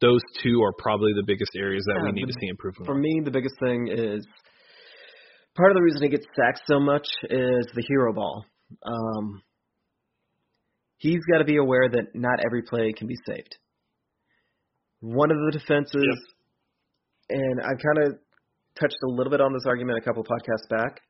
[0.00, 2.86] those two are probably the biggest areas that Yeah, we need the- to see improvement.
[2.86, 3.00] For on.
[3.00, 4.24] me, the biggest thing is
[5.56, 8.44] part of the reason he gets sacked so much is the hero ball.
[8.84, 9.42] Um,
[10.98, 13.56] he's got to be aware that not every play can be saved.
[15.00, 16.16] One of the defenses,
[17.30, 18.18] and I've kind of
[18.78, 21.00] touched a little bit on this argument a couple podcasts back.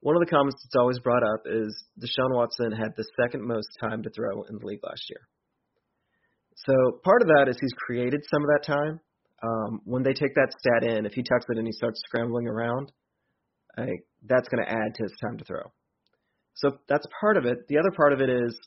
[0.00, 3.68] One of the comments that's always brought up is Deshaun Watson had the second most
[3.80, 5.20] time to throw in the league last year.
[6.66, 9.00] So part of that is he's created some of that time.
[9.42, 12.48] Um, when they take that stat in, if he tucks it and he starts scrambling
[12.48, 12.90] around,
[13.76, 13.86] I,
[14.26, 15.62] that's going to add to his time to throw.
[16.54, 17.58] So that's part of it.
[17.68, 18.58] The other part of it is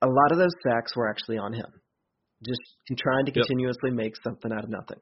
[0.00, 1.66] a lot of those sacks were actually on him,
[2.46, 2.60] just
[2.98, 3.44] trying to Yep.
[3.46, 5.00] continuously make something out of nothing.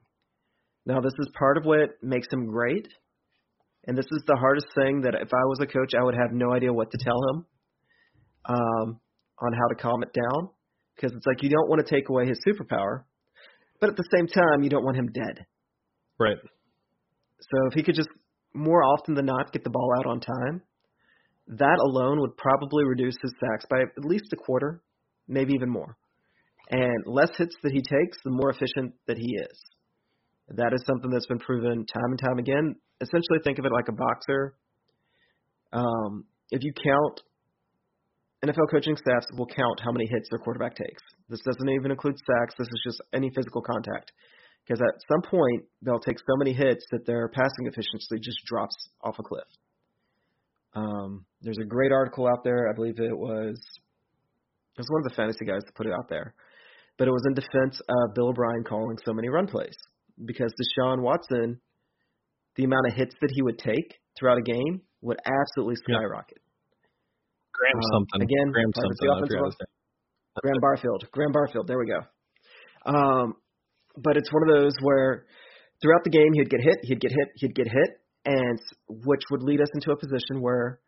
[0.87, 2.87] Now, this is part of what makes him great,
[3.87, 6.31] and this is the hardest thing that if I was a coach, I would have
[6.31, 7.45] no idea what to tell him
[8.45, 8.99] um,
[9.39, 10.49] on how to calm it down,
[10.95, 13.03] because it's like you don't want to take away his superpower,
[13.81, 15.45] but at the same time, you don't want him dead.
[16.17, 16.37] Right.
[17.41, 18.09] So if he could just
[18.53, 20.61] more often than not get the ball out on time,
[21.49, 24.81] that alone would probably reduce his sacks by at least a quarter,
[25.27, 25.97] maybe even more.
[26.69, 29.59] And less hits that he takes, the more efficient that he is.
[30.49, 32.75] That is something that's been proven time and time again.
[33.01, 34.55] Essentially, think of it like a boxer.
[35.73, 37.21] Um, if you count,
[38.45, 41.03] NFL coaching staffs will count how many hits their quarterback takes.
[41.27, 42.55] This doesn't even include sacks.
[42.57, 44.11] This is just any physical contact
[44.63, 48.75] because at some point they'll take so many hits that their passing efficiency just drops
[49.03, 49.47] off a cliff.
[50.75, 52.69] Um, there's a great article out there.
[52.69, 56.07] I believe it was it was one of the fantasy guys that put it out
[56.07, 56.35] there,
[56.97, 59.75] but it was in defense of Bill O'Brien calling so many run plays
[60.25, 61.59] because Deshaun Watson,
[62.55, 65.97] the amount of hits that he would take throughout a game would absolutely Yeah.
[65.99, 66.39] skyrocket.
[67.53, 68.21] Graham Um, something.
[68.21, 68.97] again, Graham something.
[68.99, 69.67] the I offensive.
[70.43, 71.11] Graham Barfield.
[71.11, 71.67] Graham Barfield.
[71.67, 72.01] There we go.
[72.85, 73.35] Um,
[73.97, 75.25] but it's one of those where
[75.81, 77.89] throughout the game he'd get hit, he'd get hit, he'd get hit,
[78.25, 80.79] and which would lead us into a position where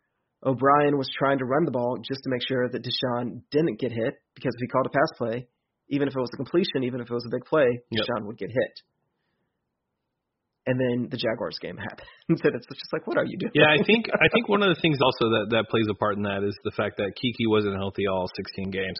[0.44, 3.92] O'Brien was trying to run the ball just to make sure that Deshaun didn't get
[3.92, 5.48] hit because if he called a pass play,
[5.88, 8.04] even if it was a completion, even if it was a big play, Yep.
[8.06, 8.72] Deshaun would get hit.
[10.70, 12.06] And then the Jaguars game happened.
[12.30, 13.50] and it's just like, what are you doing?
[13.54, 16.14] Yeah, I think I think one of the things also that that plays a part
[16.16, 18.98] in that is the fact that Keke wasn't healthy all 16 games.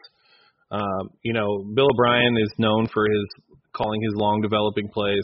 [0.70, 3.26] Um, you know, Bill O'Brien is known for his
[3.72, 5.22] calling his long developing plays.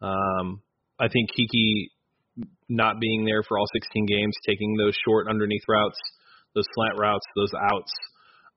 [0.00, 0.60] Um,
[0.98, 1.92] I think Keke
[2.68, 5.96] not being there for all 16 games, taking those short underneath routes,
[6.54, 7.92] those slant routes, those outs.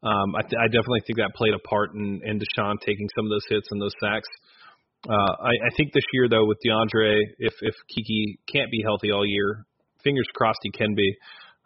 [0.03, 3.25] Um, I, th- I definitely think that played a part in, in Deshaun taking some
[3.25, 4.27] of those hits and those sacks.
[5.07, 9.11] Uh, I, I think this year though with DeAndre, if if Keke can't be healthy
[9.11, 9.65] all year,
[10.03, 11.15] fingers crossed he can be.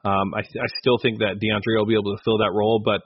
[0.05, 3.01] Um, I I still think that DeAndre will be able to fill that role, but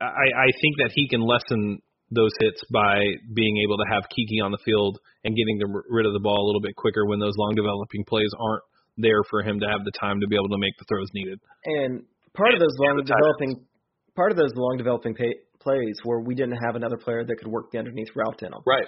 [0.00, 3.00] I I think that he can lessen those hits by
[3.34, 6.36] being able to have Keke on the field and getting the, rid of the ball
[6.36, 8.62] a little bit quicker when those long developing plays aren't
[8.96, 11.40] there for him to have the time to be able to make the throws needed.
[11.64, 13.66] And part of those long the tight developing,
[14.14, 17.48] part of those long developing pay, plays where we didn't have another player that could
[17.48, 18.62] work the underneath route in them.
[18.66, 18.86] Right.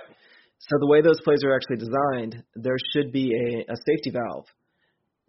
[0.59, 4.47] So the way those plays are actually designed, there should be a, a safety valve,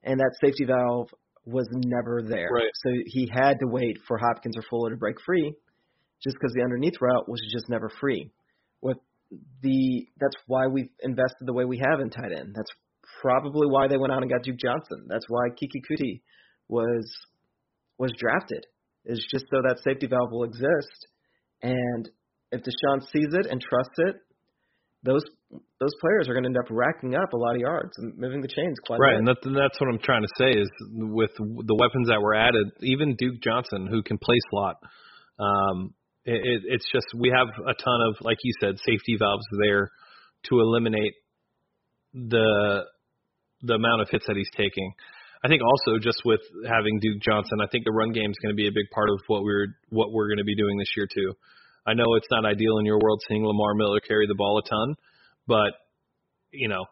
[0.04, 1.10] and that safety valve
[1.46, 2.50] was never there.
[2.52, 2.72] Right.
[2.86, 5.54] So he had to wait for Hopkins or Fuller to break free,
[6.24, 8.32] just because the underneath route was just never free.
[8.82, 8.98] With
[9.62, 12.54] the that's why we've invested the way we have in tight end.
[12.56, 12.72] That's
[13.22, 15.08] probably why they went out and got Duke Johnson.
[15.08, 16.22] That's why Keke Coutee
[16.68, 17.10] was
[17.98, 18.66] was drafted.
[19.06, 21.08] Is just so that safety valve will exist,
[21.62, 22.10] and
[22.52, 24.16] if Deshaun sees it and trusts it,
[25.04, 25.24] those
[25.80, 28.42] those players are going to end up racking up a lot of yards and moving
[28.42, 29.38] the chains quite Right, a and bit.
[29.46, 33.16] and that's what I'm trying to say is with the weapons that were added, even
[33.16, 34.76] Duke Johnson, who can play slot,
[35.40, 35.94] Um,
[36.26, 39.90] it, it's just we have a ton of, like you said, safety valves there
[40.50, 41.14] to eliminate
[42.14, 42.84] the
[43.62, 44.94] the amount of hits that he's taking.
[45.44, 48.54] I think also just with having Duke Johnson, I think the run game is going
[48.54, 50.92] to be a big part of what we're what we're going to be doing this
[50.98, 51.34] year too.
[51.88, 54.70] I know it's not ideal in your world seeing Lamar Miller carry the ball a
[54.70, 54.96] ton,
[55.48, 55.72] but
[56.52, 56.86] you know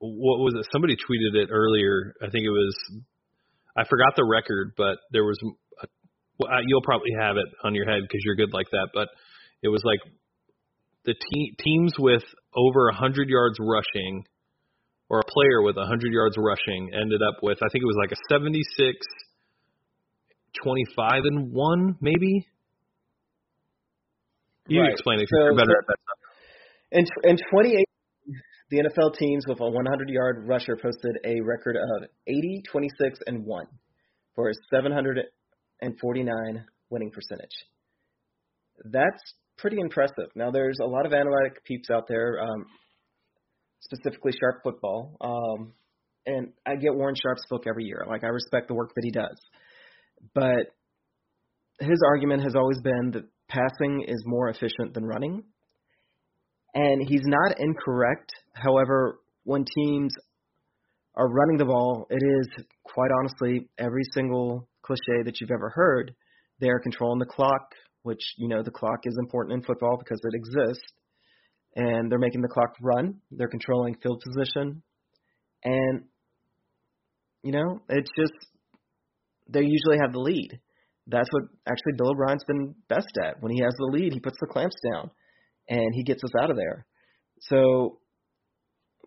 [0.00, 0.66] what was it?
[0.72, 2.14] Somebody tweeted it earlier.
[2.20, 2.74] I think it was
[3.76, 5.86] I forgot the record, but there was a,
[6.38, 8.88] well, you'll probably have it on your head because you're good like that.
[8.92, 9.08] But
[9.62, 10.00] it was like
[11.04, 12.24] the te- teams with
[12.56, 14.24] over 100 yards rushing
[15.08, 18.12] or a player with 100 yards rushing ended up with I think it was like
[18.12, 19.06] a 76
[20.62, 22.46] 25 and 1 maybe
[24.68, 24.92] you Right.
[24.92, 26.18] explain it So- you're better at that stuff.
[26.92, 27.86] In in 28,
[28.70, 33.66] the NFL teams with a 100-yard rusher posted a record of 80, 26, and one
[34.34, 37.54] for a 749 winning percentage.
[38.84, 40.30] That's pretty impressive.
[40.34, 42.66] Now, there's a lot of analytic peeps out there, um,
[43.80, 45.74] specifically Sharp Football, um,
[46.26, 48.04] and I get Warren Sharp's book every year.
[48.08, 49.40] Like I respect the work that he does,
[50.34, 50.74] but
[51.80, 55.42] his argument has always been that passing is more efficient than running.
[56.74, 58.32] And he's not incorrect.
[58.54, 60.12] However, when teams
[61.16, 66.14] are running the ball, it is quite honestly every single cliche that you've ever heard.
[66.60, 70.20] They are controlling the clock, which, you know, the clock is important in football because
[70.22, 70.92] it exists.
[71.76, 73.20] And they're making the clock run.
[73.30, 74.82] They're controlling field position.
[75.64, 76.04] And,
[77.42, 78.32] you know, it's just,
[79.48, 80.60] they usually have the lead.
[81.10, 83.42] That's what actually Bill O'Brien's been best at.
[83.42, 85.10] When he has the lead, he puts the clamps down
[85.68, 86.86] and he gets us out of there.
[87.40, 87.98] So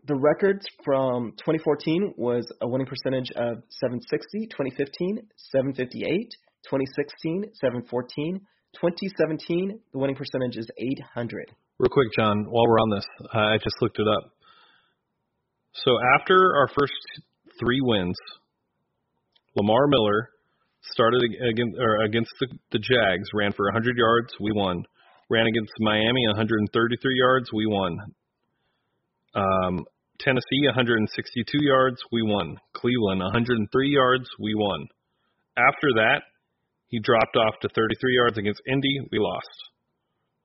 [0.05, 6.31] the records from 2014 was a winning percentage of 760, 2015 758,
[6.65, 8.41] 2016 714,
[8.73, 11.51] 2017 the winning percentage is 800.
[11.79, 14.31] Real quick, John, while we're on this, I just looked it up.
[15.73, 16.93] So after our first
[17.59, 18.17] three wins,
[19.55, 20.29] Lamar Miller
[20.91, 24.83] started against or against the, the Jags, ran for 100 yards, we won.
[25.29, 27.97] Ran against Miami, 133 yards, we won.
[29.35, 29.85] Um,
[30.19, 32.57] Tennessee, 162 yards, we won.
[32.73, 34.87] Cleveland, 103 yards, we won.
[35.57, 36.21] After that,
[36.87, 39.49] he dropped off to 33 yards against Indy, we lost.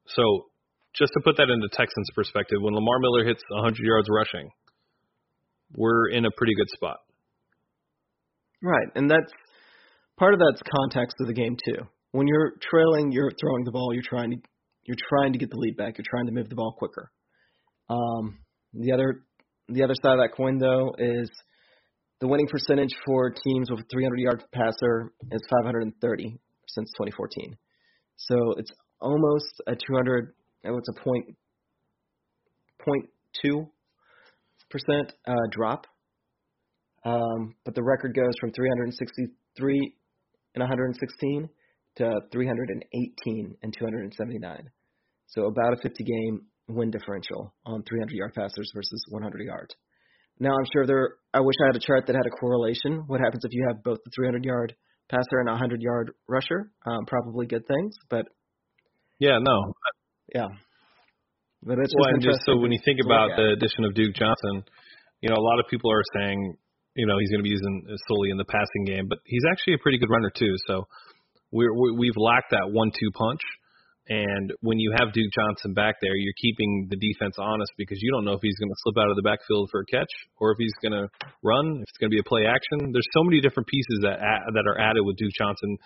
[0.06, 0.46] So
[0.94, 4.48] just to put that into Texans perspective, when Lamar Miller hits 100 yards rushing,
[5.76, 6.96] we're in a pretty good spot.
[8.62, 9.30] Right, and that's
[10.18, 11.82] part of that's context of the game too.
[12.12, 14.36] When you're trailing, you're throwing the ball, you're trying to
[14.84, 17.10] you're trying to get the lead back, you're trying to move the ball quicker.
[17.90, 18.38] Um,
[18.72, 19.24] the other
[19.68, 21.30] the other side of that coin though is
[22.20, 27.56] the winning percentage for teams with a 300 yard passer is 530 since 2014.
[28.16, 30.34] So it's almost a 200.
[30.66, 31.36] oh, It's a point
[32.84, 33.08] point
[33.42, 33.66] two
[34.70, 35.86] percent uh, drop.
[37.04, 39.94] Um, but the record goes from 363
[40.54, 41.48] and 116
[41.96, 44.70] to 318 and 279.
[45.26, 49.74] So about a 50 game win differential on 300 yard passers versus 100 yard.
[50.40, 51.16] Now I'm sure there.
[51.34, 53.04] I wish I had a chart that had a correlation.
[53.06, 54.74] What happens if you have both the 300 yard
[55.10, 56.70] passer and a 100 yard rusher?
[56.86, 58.26] Um, probably good things, but
[59.18, 59.72] Yeah, no.
[60.34, 60.48] yeah.
[61.62, 64.14] But it's just Well, and just so when you think about the addition of Duke
[64.14, 64.62] Johnson,
[65.20, 66.56] you know, a lot of people are saying,
[66.98, 69.74] you know, he's going to be using solely in the passing game, but he's actually
[69.74, 70.54] a pretty good runner too.
[70.66, 70.86] So
[71.54, 73.40] we're, we- we've lacked that one-two punch.
[74.08, 78.10] And when you have Duke Johnson back there, you're keeping the defense honest because you
[78.10, 80.08] don't know if he's going to slip out of the backfield for a catch
[80.40, 81.12] or if he's going to
[81.44, 82.88] run, if it's going to be a play action.
[82.90, 84.16] There's so many different pieces that
[84.56, 85.76] that are added with Duke Johnson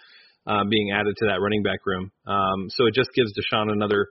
[0.47, 2.15] uh, being added to that running back room.
[2.25, 4.07] Um, so it just gives Deshaun another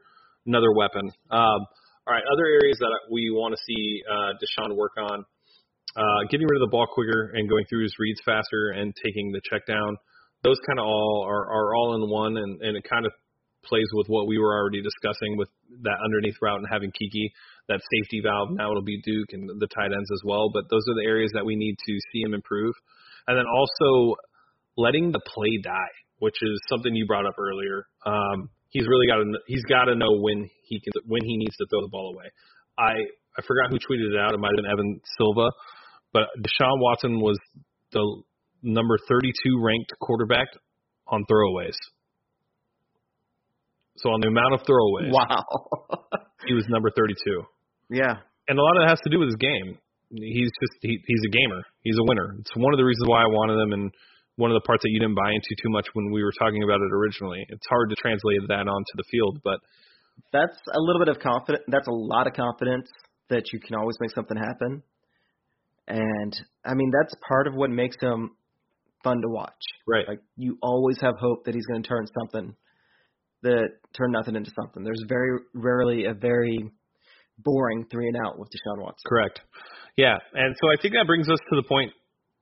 [0.45, 1.07] another weapon.
[1.31, 1.59] Um,
[2.03, 5.23] all right, other areas that we want to see uh, Deshaun work on,
[5.95, 9.31] uh, getting rid of the ball quicker and going through his reads faster and taking
[9.31, 9.97] the check down.
[10.43, 13.11] Those kind of all are, are all in one, and, and it kind of
[13.63, 15.49] plays with what we were already discussing with
[15.83, 17.29] that underneath route and having Keke,
[17.67, 18.49] that safety valve.
[18.51, 20.49] Now it'll be Duke and the tight ends as well.
[20.51, 22.73] But those are the areas that we need to see him improve.
[23.27, 24.15] And then also
[24.77, 27.85] letting the play die, which is something you brought up earlier.
[28.05, 31.55] Um, he's really got to he's got to know when he can when he needs
[31.57, 32.31] to throw the ball away.
[32.77, 33.05] I
[33.37, 34.33] I forgot who tweeted it out.
[34.33, 35.49] It might have been Evan Silva,
[36.13, 37.39] but Deshaun Watson was
[37.91, 38.23] the
[38.63, 40.47] number 32 ranked quarterback
[41.07, 41.77] on throwaways.
[43.97, 45.45] So on the amount of throwaways, wow.
[46.47, 47.43] he was number 32.
[47.89, 48.15] yeah.
[48.47, 49.77] And a lot of it has to do with his game.
[50.11, 51.61] He's just he, he's a gamer.
[51.83, 52.35] He's a winner.
[52.39, 53.91] It's one of the reasons why I wanted him and
[54.35, 56.63] one of the parts that you didn't buy into too much when we were talking
[56.63, 57.45] about it originally.
[57.47, 59.59] It's hard to translate that onto the field, but
[60.33, 61.63] That's a little bit of confidence.
[61.67, 62.89] That's a lot of confidence
[63.31, 64.83] that you can always make something happen.
[65.87, 68.31] And I mean, that's part of what makes him
[69.03, 69.63] fun to watch.
[69.87, 70.07] right.
[70.07, 72.55] Like you always have hope that he's going to turn something
[73.43, 74.83] that turn nothing into something.
[74.83, 76.69] There's very rarely a very
[77.39, 79.03] boring three and out with Deshaun Watson.
[79.07, 79.41] Correct.
[79.97, 81.91] Yeah, and so I think that brings us to the point,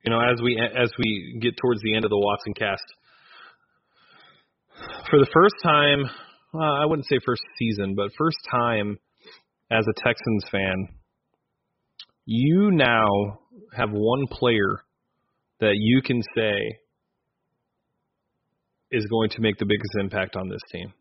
[0.04, 2.84] you know, as we as we get towards the end of the Watson cast.
[5.10, 6.04] For the first time,
[6.52, 8.98] well, I wouldn't say first season, but first time
[9.70, 10.88] as a Texans fan,
[12.24, 13.40] you now
[13.76, 14.82] have one player
[15.60, 16.56] that you can say
[18.90, 20.92] is going to make the biggest impact on this team.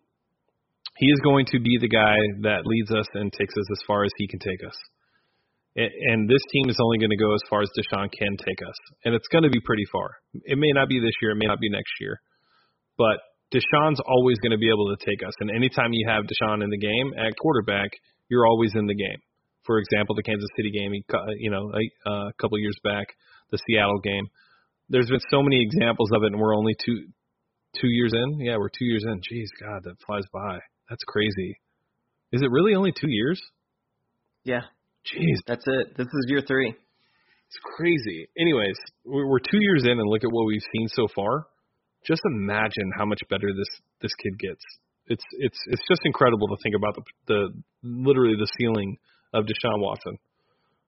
[0.97, 4.03] He is going to be the guy that leads us and takes us as far
[4.03, 4.75] as he can take us.
[5.75, 8.75] And- this team is only going to go as far as Deshaun can take us.
[9.05, 10.17] And it's going to be pretty far.
[10.43, 12.19] It may not be this year, it may not be next year.
[12.97, 13.21] But
[13.53, 15.33] Deshaun's always going to be able to take us.
[15.39, 17.91] And anytime you have Deshaun in the game at quarterback,
[18.29, 19.19] you're always in the game.
[19.65, 20.93] For example, the Kansas City game,
[21.37, 23.07] you know, a, uh, a couple years back,
[23.51, 24.27] the Seattle game.
[24.89, 27.07] There's been so many examples of it, and we're only two
[27.79, 28.39] two years in.
[28.39, 29.19] Yeah, we're two years in.
[29.19, 30.59] Jeez, God, that flies by.
[30.89, 31.59] That's crazy.
[32.31, 33.39] Is it really only two years?
[34.43, 34.61] Yeah,
[35.05, 35.97] Jeez, that's it.
[35.97, 36.69] This is year three.
[36.69, 38.27] it's crazy.
[38.39, 38.75] Anyways,
[39.05, 41.45] we're, we're two years in, and look at what we've seen so far.
[42.05, 43.69] Just imagine how much better this
[44.01, 44.63] this kid gets.
[45.09, 47.39] It's it's it's just incredible to think about the the
[47.83, 48.97] literally the ceiling
[49.33, 50.17] of Deshaun Watson.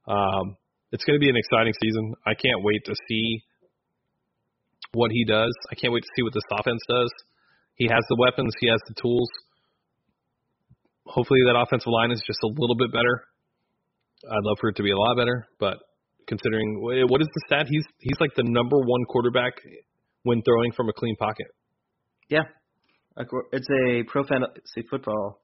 [0.08, 0.56] Um,
[0.92, 2.14] it's going to be an exciting season.
[2.26, 3.44] I can't wait to see
[4.94, 5.54] what he does.
[5.72, 7.12] I can't wait to see what this offense does.
[7.76, 8.54] He has the weapons.
[8.60, 9.30] He has the tools.
[11.06, 13.26] Hopefully, that offensive line is just a little bit better.
[14.30, 15.78] I'd love for it to be a lot better, but
[16.28, 17.66] considering what is the stat?
[17.68, 19.54] He's he's like the number one quarterback
[20.24, 21.48] when throwing from a clean pocket.
[22.30, 22.44] Yeah,
[23.18, 25.42] it's a pro fantasy football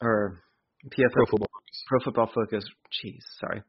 [0.00, 0.42] or
[0.86, 1.48] PFF Pro football.
[1.86, 2.64] Pro Football Focus.
[2.92, 3.62] Jeez, sorry.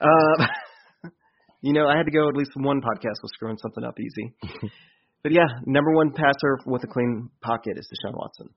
[0.00, 1.12] Um,
[1.60, 4.34] you know, I had to go at least one podcast was screwing something up easy.
[5.22, 8.48] but yeah, number one passer with a clean pocket is Deshaun Watson.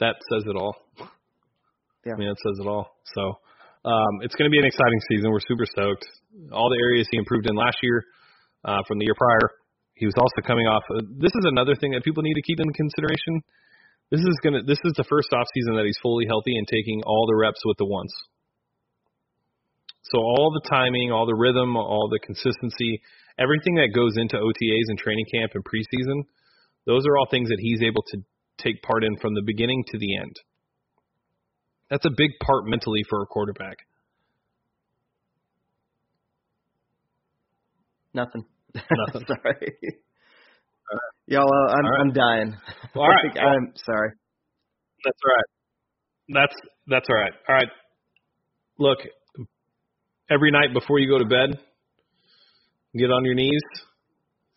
[0.00, 0.76] That says it all.
[2.06, 2.14] Yeah.
[2.14, 2.96] I mean, that says it all.
[3.14, 3.22] So
[3.88, 5.30] um, it's going to be an exciting season.
[5.30, 6.06] We're super stoked.
[6.52, 8.04] All the areas he improved in last year
[8.64, 9.50] uh, from the year prior.
[9.94, 10.82] He was also coming off.
[10.90, 13.42] Uh, this is another thing that people need to keep in consideration.
[14.10, 14.62] This is gonna.
[14.62, 17.60] This is the first off season that he's fully healthy and taking all the reps
[17.64, 18.12] with the ones.
[20.04, 23.00] So all the timing, all the rhythm, all the consistency,
[23.38, 26.24] everything that goes into OTAs and training camp and preseason,
[26.84, 28.18] those are all things that he's able to
[28.58, 30.36] take part in from the beginning to the end.
[31.88, 33.78] That's a big part mentally for a quarterback.
[38.14, 38.44] Nothing.
[38.74, 39.26] Nothing.
[39.26, 39.72] sorry.
[41.26, 42.00] Y'all, uh, I'm All right.
[42.00, 42.56] I'm dying.
[42.96, 43.16] All right.
[43.34, 44.10] Well- I'm sorry.
[45.04, 45.50] That's all right.
[46.28, 46.54] That's
[46.86, 47.32] that's all right.
[47.48, 47.68] All right.
[48.78, 48.98] Look,
[50.30, 51.58] every night before you go to bed,
[52.96, 53.60] get on your knees,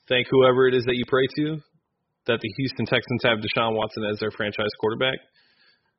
[0.07, 1.57] thank whoever it is that you pray to
[2.27, 5.15] that the Houston Texans have Deshaun Watson as their franchise quarterback.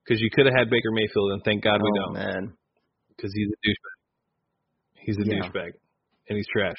[0.05, 2.15] Because you could have had Baker Mayfield, and thank God we oh don't.
[2.15, 2.53] man.
[3.17, 5.05] Because he's a douchebag.
[5.05, 5.43] He's a Yeah.
[5.43, 5.71] douchebag,
[6.29, 6.77] and he's trash.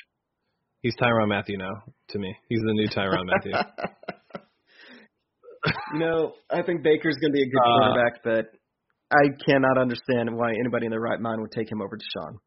[0.87, 2.33] He's Tyrann Mathieu now to me.
[2.47, 3.51] He's the new Tyrann Mathieu.
[5.93, 8.45] you know, I think Baker's going to be a good Uh, quarterback, but
[9.11, 12.37] I cannot understand why anybody in their right mind would take him over Deshaun.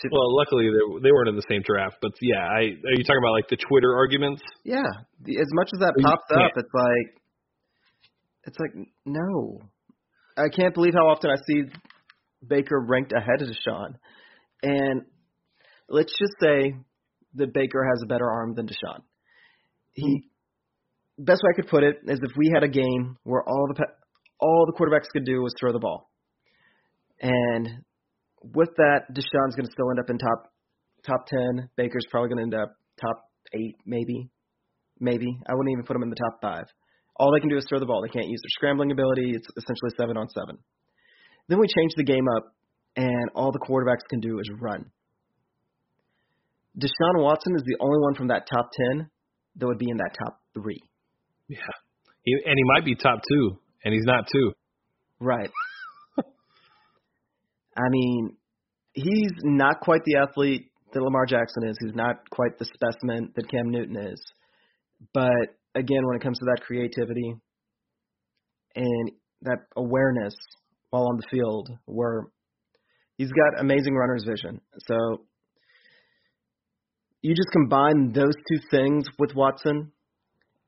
[0.00, 3.04] To, Well, luckily they they weren't in the same draft, but yeah, I are you
[3.04, 4.40] talking about like the Twitter arguments?
[4.64, 6.44] yeah, as much as that You pops can't.
[6.44, 7.22] up, it's like,
[8.44, 8.72] it's like
[9.04, 9.60] no,
[10.38, 11.62] I can't believe how often I see
[12.46, 13.96] Baker ranked ahead of Deshaun,
[14.62, 15.02] and
[15.88, 16.74] let's just say
[17.34, 19.02] that Baker has a better arm than Deshaun.
[19.92, 20.28] He
[21.18, 23.84] best way I could put it is if we had a game where all the
[24.38, 26.10] all the quarterbacks could do was throw the ball,
[27.20, 27.68] and
[28.54, 30.52] with that, Deshaun's going to still end up in top
[31.06, 31.68] top ten.
[31.76, 33.24] Baker's probably going to end up top
[33.54, 34.28] eight, maybe,
[35.00, 35.38] maybe.
[35.48, 36.64] I wouldn't even put him in the top five.
[37.18, 38.02] All they can do is throw the ball.
[38.02, 39.32] They can't use their scrambling ability.
[39.34, 40.58] It's essentially seven on seven.
[41.48, 42.52] Then we change the game up,
[42.96, 44.90] and all the quarterbacks can do is run.
[46.78, 49.10] Deshaun Watson is the only one from that top ten
[49.56, 50.80] that would be in that top three.
[51.48, 51.58] Yeah,
[52.22, 54.52] he, and he might be top two, and he's not two.
[55.20, 55.50] Right.
[57.76, 58.36] I mean,
[58.92, 61.76] he's not quite the athlete that Lamar Jackson is.
[61.80, 64.22] He's not quite the specimen that Cam Newton is.
[65.12, 67.34] But again, when it comes to that creativity
[68.74, 69.10] and
[69.42, 70.34] that awareness
[70.90, 72.24] while on the field, where
[73.18, 74.60] he's got amazing runner's vision.
[74.86, 75.22] So
[77.26, 79.90] you just combine those two things with Watson,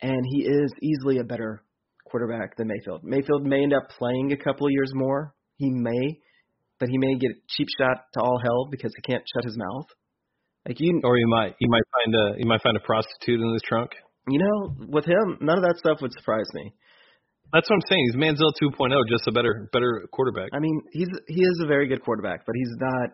[0.03, 1.63] and he is easily a better
[2.05, 3.05] quarterback than Mayfield.
[3.05, 5.35] Mayfield may end up playing a couple of years more.
[5.57, 6.19] He may,
[6.81, 9.57] but he may get a cheap shot to all hell because he can't shut his
[9.57, 9.87] mouth.
[10.67, 13.53] Like you, Or you might you might find a you might find a prostitute in
[13.53, 13.91] his trunk.
[14.29, 16.73] you know, with him, none of that stuff would surprise me.
[17.53, 18.05] That's what I'm saying.
[18.11, 20.49] He's Manziel 2.0, just a better better quarterback.
[20.53, 23.11] I mean, he's he is a very good quarterback, but he's not.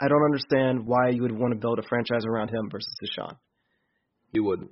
[0.00, 3.36] I don't understand why you would want to build a franchise around him versus Deshaun.
[4.32, 4.70] You wouldn't.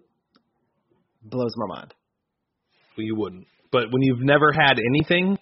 [1.23, 1.95] Blows my mind.
[2.97, 3.47] Well, you wouldn't.
[3.71, 5.39] But when you've never had anything,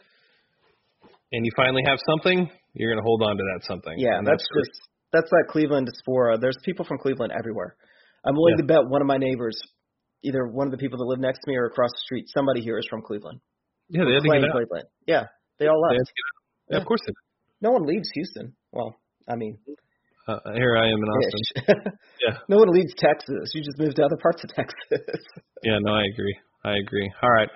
[1.33, 3.95] and you finally have something, you're gonna hold on to that something.
[3.97, 4.81] Yeah, And that's just
[5.13, 6.37] that's that Cleveland diaspora.
[6.39, 7.77] There's people from Cleveland everywhere.
[8.25, 8.63] I'm willing Yeah.
[8.63, 9.57] to bet one of my neighbors,
[10.23, 12.61] either one of the people that live next to me or across the street, somebody
[12.61, 13.41] here is from Cleveland.
[13.89, 14.05] yeah.
[14.05, 14.53] They had to get out.
[14.53, 14.85] Cleveland.
[15.07, 15.25] Yeah,
[15.59, 16.09] they all They left.
[16.09, 16.75] to get out.
[16.75, 17.01] Yeah, of course.
[17.07, 17.13] They
[17.63, 18.55] No one leaves Houston.
[18.73, 19.59] Well, I mean.
[20.29, 21.93] Uh, here I am in Austin.
[22.21, 22.37] Yeah.
[22.51, 23.49] no one leaves Texas.
[23.55, 24.77] You just move to other parts of Texas.
[25.65, 26.37] Yeah, no, I agree.
[26.65, 27.11] I agree.
[27.23, 27.49] All right.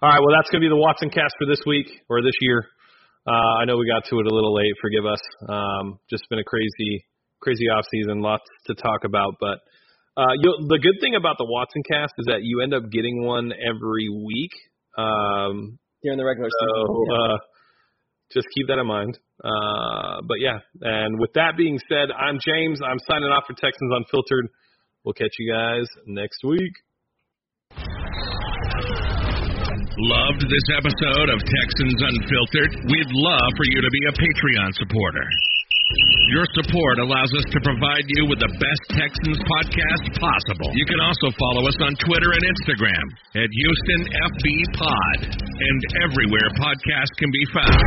[0.00, 2.64] All right, well that's gonna be the Watson cast for this week or this year.
[3.26, 5.20] Uh I know we got to it a little late, forgive us.
[5.48, 7.04] Um just been a crazy
[7.40, 9.58] crazy off season, lots to talk about, but
[10.16, 10.32] uh
[10.68, 14.08] the good thing about the Watson cast is that you end up getting one every
[14.08, 14.52] week.
[14.96, 16.86] Um During the regular season.
[16.86, 17.36] so uh
[18.34, 19.18] just keep that in mind.
[19.42, 22.80] Uh but yeah, and with that being said, I'm James.
[22.80, 24.48] I'm signing off for Texans Unfiltered.
[25.04, 26.72] We'll catch you guys next week.
[29.98, 32.72] Loved this episode of Texans Unfiltered?
[32.88, 35.26] We'd love for you to be a Patreon supporter.
[36.32, 40.72] Your support allows us to provide you with the best Texans podcast possible.
[40.72, 43.04] You can also follow us on Twitter and Instagram
[43.36, 44.00] at Houston
[44.32, 44.46] FB
[44.80, 45.78] Pod and
[46.08, 47.84] everywhere podcasts can be found.